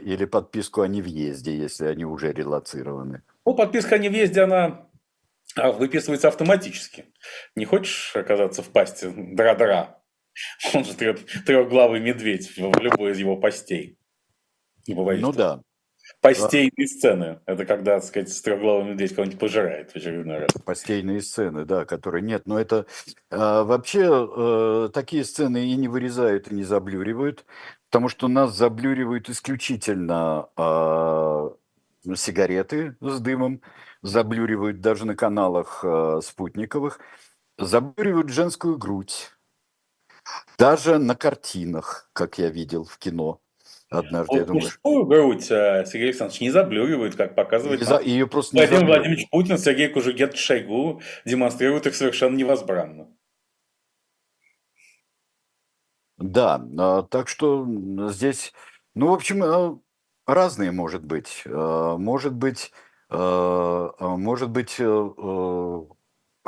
[0.03, 3.21] или подписку о невъезде, если они уже релацированы.
[3.45, 4.89] Ну, подписка о невъезде, она
[5.55, 7.05] а, выписывается автоматически.
[7.55, 9.99] Не хочешь оказаться в пасти дра-дра,
[10.73, 13.97] Он же трех, трехглавый медведь в любой из его постей.
[15.21, 15.61] Ну да.
[16.21, 17.39] Постейные сцены.
[17.45, 20.51] Это когда, так сказать, трехглавый медведь кого-нибудь пожирает в очередной раз.
[20.65, 22.43] Постейные сцены, да, которые нет.
[22.45, 22.85] Но это
[23.31, 27.45] э, вообще э, такие сцены и не вырезают, и не заблюривают,
[27.89, 31.49] потому что нас заблюривают исключительно э,
[32.15, 33.61] сигареты с дымом,
[34.01, 36.99] заблюривают даже на каналах э, спутниковых,
[37.57, 39.31] заблюривают женскую грудь
[40.57, 43.41] даже на картинах, как я видел в кино
[43.89, 44.37] однажды.
[44.37, 47.99] я думаю, мужскую грудь э, Сергей Александрович не заблюривает, как показывает за...
[47.99, 53.07] ее просто не Владимир Владимирович Путин, Сергей Кужугет Шойгу демонстрируют их совершенно невозбранно.
[56.17, 57.65] Да, а, так что
[58.09, 58.53] здесь,
[58.93, 59.79] ну, в общем, а,
[60.27, 61.43] разные может быть.
[61.45, 62.71] А, может быть,
[63.11, 65.09] может быть, э,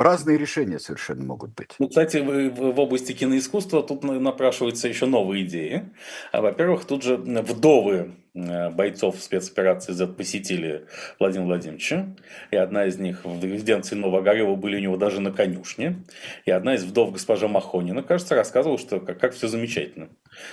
[0.02, 1.76] Разные решения совершенно могут быть.
[1.78, 5.90] Ну, кстати, в, в области киноискусства тут напрашиваются еще новые идеи.
[6.32, 10.86] А, во-первых, тут же вдовы э, бойцов спецоперации Z посетили
[11.20, 12.16] Владимира Владимировича.
[12.50, 16.02] И одна из них в резиденции Новогорева были у него даже на конюшне.
[16.46, 20.08] И одна из вдов, госпожа Махонина, кажется, рассказывала, что как, как все замечательно.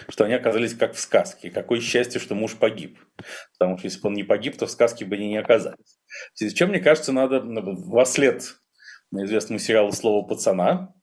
[0.09, 1.49] Что они оказались как в сказке.
[1.49, 2.99] Какое счастье, что муж погиб.
[3.57, 5.97] Потому что если бы он не погиб, то в сказке бы они не оказались.
[6.53, 8.58] Чем, мне кажется, надо во след
[9.11, 10.93] известному сериалу «Слово пацана»,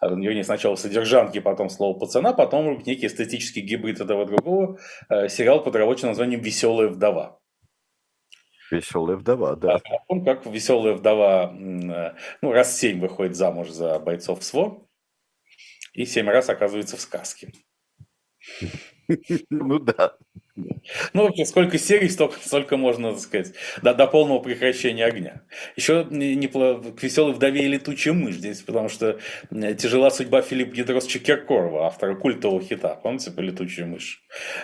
[0.00, 4.78] вернее, сначала содержанки, потом слово пацана, потом некий эстетический гибрид этого другого,
[5.08, 7.38] э, сериал под рабочим названием «Веселая вдова».
[8.70, 9.80] Веселая вдова, да.
[10.08, 14.86] Он как веселая вдова, э, ну, раз семь выходит замуж за бойцов СВО,
[15.92, 17.52] и семь раз оказывается в сказке.
[19.50, 20.16] Ну да.
[20.54, 25.42] Ну, вообще, сколько серий, столько, столько можно, так сказать, до, до полного прекращения огня.
[25.76, 29.18] Еще не, не, к «Веселой вдове» и «Летучая мышь» здесь, потому что
[29.50, 33.00] тяжела судьба Филиппа Гидросовича Киркорова, автора культового хита.
[33.02, 34.22] Помните по «Летучая мышь»?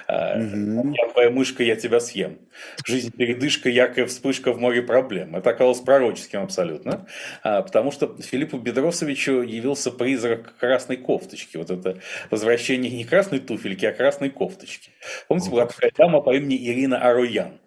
[0.09, 0.95] Угу.
[0.95, 2.39] «Я твоя мышка, я тебя съем».
[2.86, 5.36] «Жизнь передышка, яркая вспышка в море проблем».
[5.36, 7.07] Это оказалось пророческим абсолютно,
[7.43, 11.57] а, потому что Филиппу Бедросовичу явился призрак красной кофточки.
[11.57, 11.99] Вот это
[12.30, 14.91] возвращение не красной туфельки, а красной кофточки.
[15.28, 17.60] Помните, была такая дама по имени Ирина Ароян.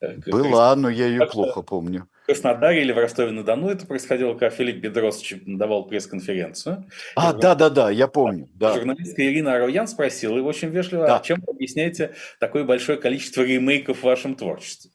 [0.00, 2.08] Э, Была, но я ее плохо помню.
[2.22, 6.84] В Краснодаре или в Ростове-на-Дону это происходило, когда Филипп Бедросович давал пресс-конференцию.
[7.16, 8.48] А, да-да-да, я помню.
[8.54, 8.74] Да.
[8.74, 11.16] Журналистка Ирина Ароян спросила его очень вежливо, да.
[11.16, 14.90] а чем вы объясняете такое большое количество ремейков в вашем творчестве?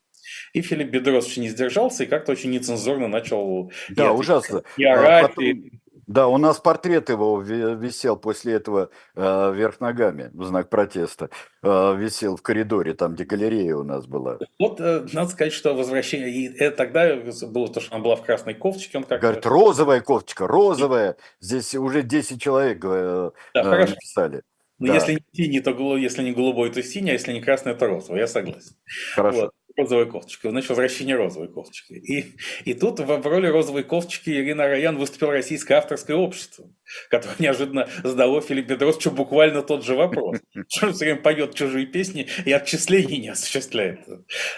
[0.52, 3.72] И Филипп Бедросович не сдержался и как-то очень нецензурно начал...
[3.90, 4.62] Да, и ужасно.
[4.76, 5.44] И орать, а потом...
[5.44, 5.72] и
[6.06, 11.30] да, у нас портрет его висел после этого э, вверх ногами, в знак протеста.
[11.62, 14.38] Э, висел в коридоре, там, где галерея у нас была.
[14.58, 16.30] Вот, э, надо сказать, что возвращение...
[16.30, 18.98] И это тогда было то, что она была в красной кофточке.
[18.98, 21.16] Он как Говорит, розовая кофточка, розовая.
[21.40, 24.42] Здесь уже 10 человек э, да, э, написали.
[24.78, 24.94] Ну, да.
[24.94, 28.20] если не синий, то если не голубой, то синий, а если не красный, то розовый.
[28.20, 28.76] Я согласен.
[29.14, 29.42] Хорошо.
[29.42, 31.94] Вот розовой кофточкой, значит, возвращение розовой кофточки.
[31.94, 36.66] И, и тут в, роли розовой кофточки Ирина Раян выступила российское авторское общество,
[37.10, 40.38] которое неожиданно задало Филиппу Бедросовичу буквально тот же вопрос.
[40.68, 44.00] Что все время поет чужие песни и отчислений не осуществляет.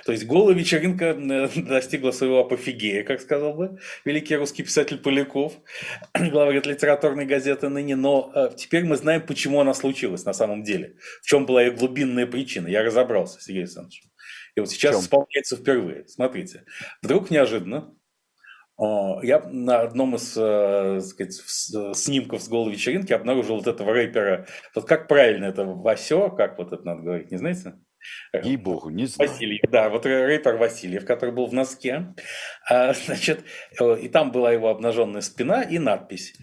[0.04, 5.54] То есть голая вечеринка э, достигла своего апофигея, как сказал бы великий русский писатель Поляков,
[6.14, 7.96] главред литературной газеты ныне.
[7.96, 10.96] Но э, теперь мы знаем, почему она случилась на самом деле.
[11.22, 12.68] В чем была ее глубинная причина.
[12.68, 14.02] Я разобрался, Сергей Александрович.
[14.56, 16.08] И вот сейчас исполняется впервые.
[16.08, 16.64] Смотрите,
[17.02, 17.94] вдруг неожиданно
[18.78, 21.32] я на одном из э, сказать,
[21.96, 24.46] снимков с голой вечеринки обнаружил вот этого рэпера.
[24.74, 27.74] Вот как правильно это Васё, как вот это надо говорить, не знаете?
[28.34, 29.30] Ей-богу, не знаю.
[29.30, 32.14] Васильев, да, вот рэпер Васильев, который был в носке.
[32.68, 33.44] А, значит,
[33.80, 36.34] э, и там была его обнаженная спина и надпись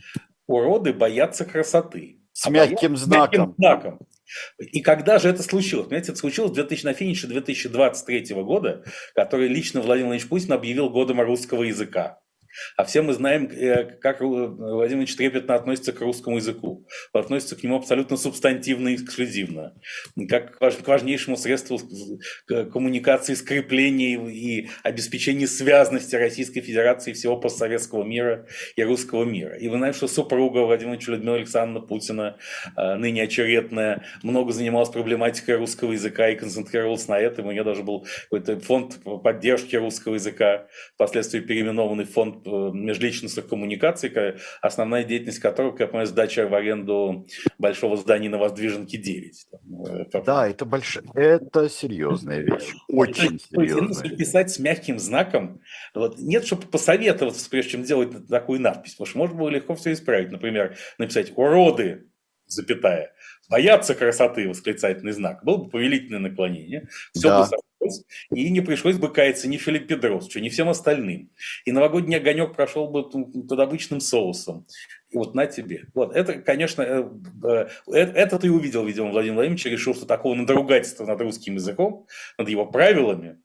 [0.48, 2.20] «Уроды боятся красоты».
[2.34, 3.50] С а мягким знаком.
[3.50, 4.00] Мягким знаком.
[4.60, 5.88] И когда же это случилось?
[5.88, 8.84] Понимаете, это случилось 2000, на финише 2023 года,
[9.16, 12.20] который лично Владимир Владимирович Путин объявил годом русского языка.
[12.78, 16.88] А все мы знаем, э, как Владимир Ильич трепетно относится к русскому языку.
[17.12, 19.74] Относится к нему абсолютно субстантивно и эксклюзивно.
[20.30, 21.80] Как к важнейшему средству
[22.48, 29.56] коммуникации, скрепления и обеспечения связности Российской Федерации и всего постсоветского мира и русского мира.
[29.56, 32.38] И вы знаете, что супруга Владимира Людмила Александровна Путина,
[32.78, 37.48] э, ныне очередная, много занималась проблематикой русского языка и концентрировалась на этом.
[37.48, 44.12] У нее даже был какой-то фонд поддержки русского языка, впоследствии переименованный фонд Э, межличностных коммуникаций,
[44.62, 47.26] основная деятельность которого, как я понимаю, сдача в аренду
[47.58, 49.48] большого здания на Воздвиженке 9.
[50.14, 54.16] Э, да, это большая, это серьезная вещь, очень серьезная.
[54.16, 55.62] Писать с мягким знаком,
[55.94, 59.94] вот, нет, чтобы посоветоваться, прежде чем делать такую надпись, потому что можно было легко все
[59.94, 60.32] исправить.
[60.32, 62.08] Например, написать «уроды»,
[62.46, 63.14] запятая,
[63.50, 67.40] боятся красоты, восклицательный знак, было бы повелительное наклонение, все да.
[67.42, 67.58] бы
[68.32, 71.30] и не пришлось бы каяться ни Филипп Педросовичу, ни всем остальным.
[71.66, 74.66] И новогодний огонек прошел бы под обычным соусом.
[75.10, 75.86] И вот на тебе.
[75.94, 77.10] Вот, это, конечно, э,
[77.44, 82.08] э, э, это ты увидел, видимо, Владимир Владимирович, решил, что такого надругательства над русским языком,
[82.38, 83.40] над его правилами,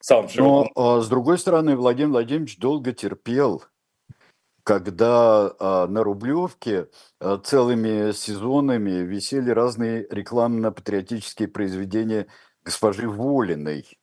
[0.00, 3.62] самым Но, а, с другой стороны, Владимир Владимирович долго терпел
[4.64, 6.88] когда а, на Рублевке
[7.20, 12.28] а, целыми сезонами висели разные рекламно-патриотические произведения
[12.64, 13.98] госпожи Волиной.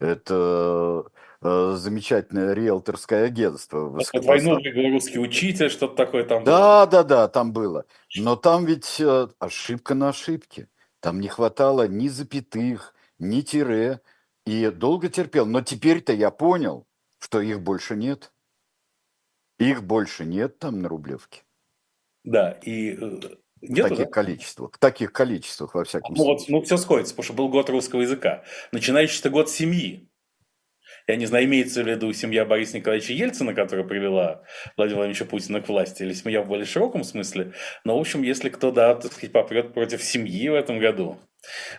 [0.00, 1.04] Это
[1.40, 3.98] э, замечательное риэлторское агентство.
[4.12, 6.86] Двойной белорусский учитель, что-то такое там да, было.
[6.86, 7.86] Да, да, там было.
[8.16, 10.68] Но там ведь э, ошибка на ошибке.
[11.00, 14.00] Там не хватало ни запятых, ни тире.
[14.46, 15.46] И долго терпел.
[15.46, 16.86] Но теперь-то я понял,
[17.18, 18.32] что их больше нет.
[19.58, 21.42] Их больше нет там на Рублевке.
[22.24, 23.20] Да, и э,
[23.68, 24.10] Нету, таких да?
[24.10, 24.70] количествах.
[24.74, 26.54] В таких количествах, во всяком ну, случае.
[26.54, 28.44] Вот, ну, все сходится, потому что был год русского языка.
[28.72, 30.08] Начинающийся год семьи.
[31.06, 34.42] Я не знаю, имеется в виду семья Бориса Николаевича Ельцина, которая привела
[34.76, 37.52] Владимира Владимировича Путина к власти, или семья в более широком смысле.
[37.84, 41.18] Но, в общем, если кто, да, так сказать, попрет против семьи в этом году,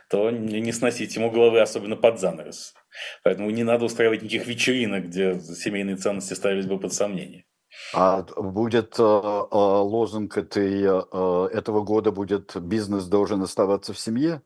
[0.10, 2.76] то не сносить ему головы, особенно под занавес.
[3.24, 7.46] Поэтому не надо устраивать никаких вечеринок, где семейные ценности ставились бы под сомнение.
[7.94, 14.42] А будет э, э, лозунг этой, э, этого года будет «бизнес должен оставаться в семье»?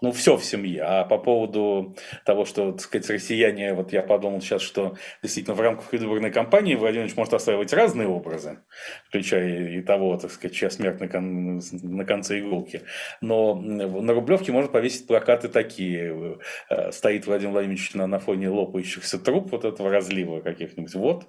[0.00, 0.82] Ну, все в семье.
[0.82, 5.60] А по поводу того, что, так сказать, россияне, вот я подумал сейчас, что действительно в
[5.60, 8.60] рамках предвыборной кампании Владимир может осваивать разные образы,
[9.08, 12.82] включая и того, так сказать, чья смерть на, кон, на конце иголки.
[13.20, 16.38] Но на Рублевке может повесить плакаты такие.
[16.70, 21.26] Э, стоит Владимир Владимирович на, на фоне лопающихся труб вот этого разлива каких-нибудь вот,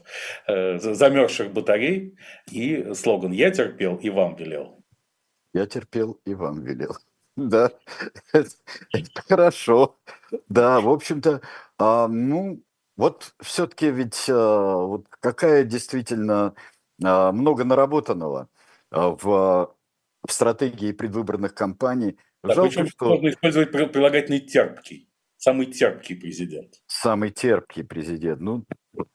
[0.47, 2.15] э, замерзших батарей
[2.51, 4.84] и слоган «Я терпел и вам велел».
[5.53, 6.95] Я терпел и вам велел.
[7.49, 7.71] Да,
[8.33, 9.97] это хорошо.
[10.49, 11.41] Да, в общем-то,
[11.77, 12.63] а, ну,
[12.97, 16.53] вот все-таки ведь а, вот какая действительно
[17.03, 18.49] а, много наработанного
[18.91, 19.75] а, в,
[20.27, 22.17] в стратегии предвыборных кампаний.
[22.43, 23.05] Да, Жалко, что...
[23.05, 25.09] можно использовать прилагательный терпкий.
[25.37, 26.75] Самый терпкий президент.
[26.85, 28.41] Самый терпкий президент.
[28.41, 28.63] Ну,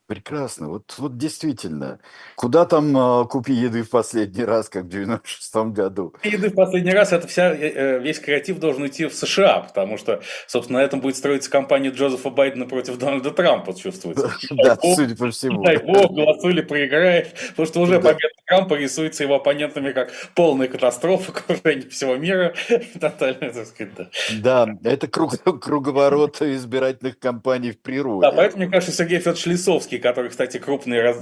[0.07, 0.69] Прекрасно.
[0.69, 1.99] Вот, вот действительно.
[2.35, 6.13] Куда там э, купи еды в последний раз, как в 96-м году?
[6.23, 9.97] Еды в последний раз, это вся, э, э, весь креатив должен идти в США, потому
[9.97, 14.31] что, собственно, на этом будет строиться кампания Джозефа Байдена против Дональда Трампа, чувствуется.
[14.51, 15.61] Да, судя по всему.
[15.63, 20.69] Дай бог, голосуй или проиграешь, потому что уже победа Трампа рисуется его оппонентами как полная
[20.69, 22.53] катастрофа, окружение всего мира.
[22.99, 24.09] Тотально, так сказать, да.
[24.39, 28.21] Да, это круг, круговорот избирательных кампаний в природе.
[28.21, 31.19] Да, поэтому, мне кажется, Сергей Федорович Лисовский, который, кстати, крупный раз...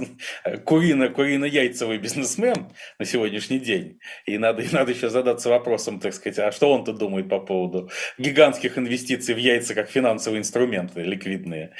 [0.64, 2.68] курино, курино-яйцевый бизнесмен
[2.98, 6.92] на сегодняшний день, и надо, и надо еще задаться вопросом, так сказать, а что он-то
[6.92, 11.74] думает по поводу гигантских инвестиций в яйца как финансовые инструменты, ликвидные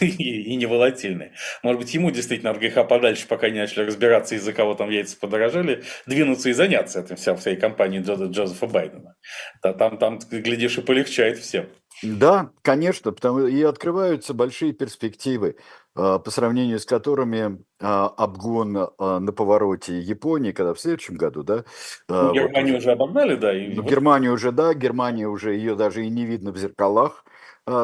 [0.00, 1.32] и, и не волатильные.
[1.64, 5.16] Может быть, ему действительно от греха подальше, пока не начали разбираться, из-за кого там яйца
[5.18, 9.16] подорожали, двинуться и заняться этим вся, всей компанией Джозефа Байдена.
[9.62, 11.66] Да, там, там, глядишь, и полегчает всем.
[12.02, 15.56] Да, конечно, потому и открываются большие перспективы,
[15.94, 21.64] по сравнению с которыми а, обгон а, на повороте Японии, когда в следующем году, да?
[22.08, 23.56] Ну, Германию вот, уже обогнали, да?
[23.56, 23.90] И ну, вот...
[23.90, 27.24] Германию уже, да, Германия уже, ее даже и не видно в зеркалах,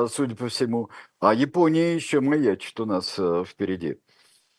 [0.09, 0.91] судя по всему.
[1.21, 3.99] А Япония еще маячит у нас впереди.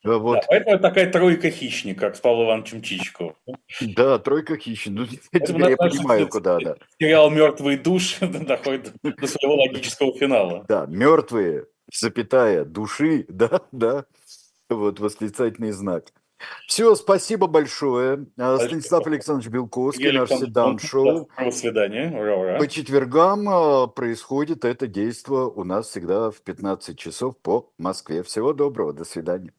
[0.04, 0.36] Вот.
[0.36, 3.36] Да, поэтому такая тройка хищник, как с Павлом Ивановичем Чичиковым.
[3.96, 4.94] Да, тройка хищник.
[4.94, 5.06] Ну,
[5.40, 6.76] теперь я понимаю, куда, да.
[7.00, 10.66] Сериал «Мертвые души» доходит до своего логического финала.
[10.68, 14.06] Да, мертвые, запятая, души, да, да.
[14.70, 16.06] Вот восклицательный знак.
[16.68, 18.26] Все, спасибо большое.
[18.38, 18.68] А, спасибо.
[18.68, 21.30] Станислав Александрович Белковский, наш седан-шоу.
[21.38, 22.12] До свидания.
[22.18, 22.58] Ура, ура.
[22.58, 28.24] По четвергам а, происходит это действие у нас всегда в 15 часов по Москве.
[28.24, 29.54] Всего доброго, до свидания.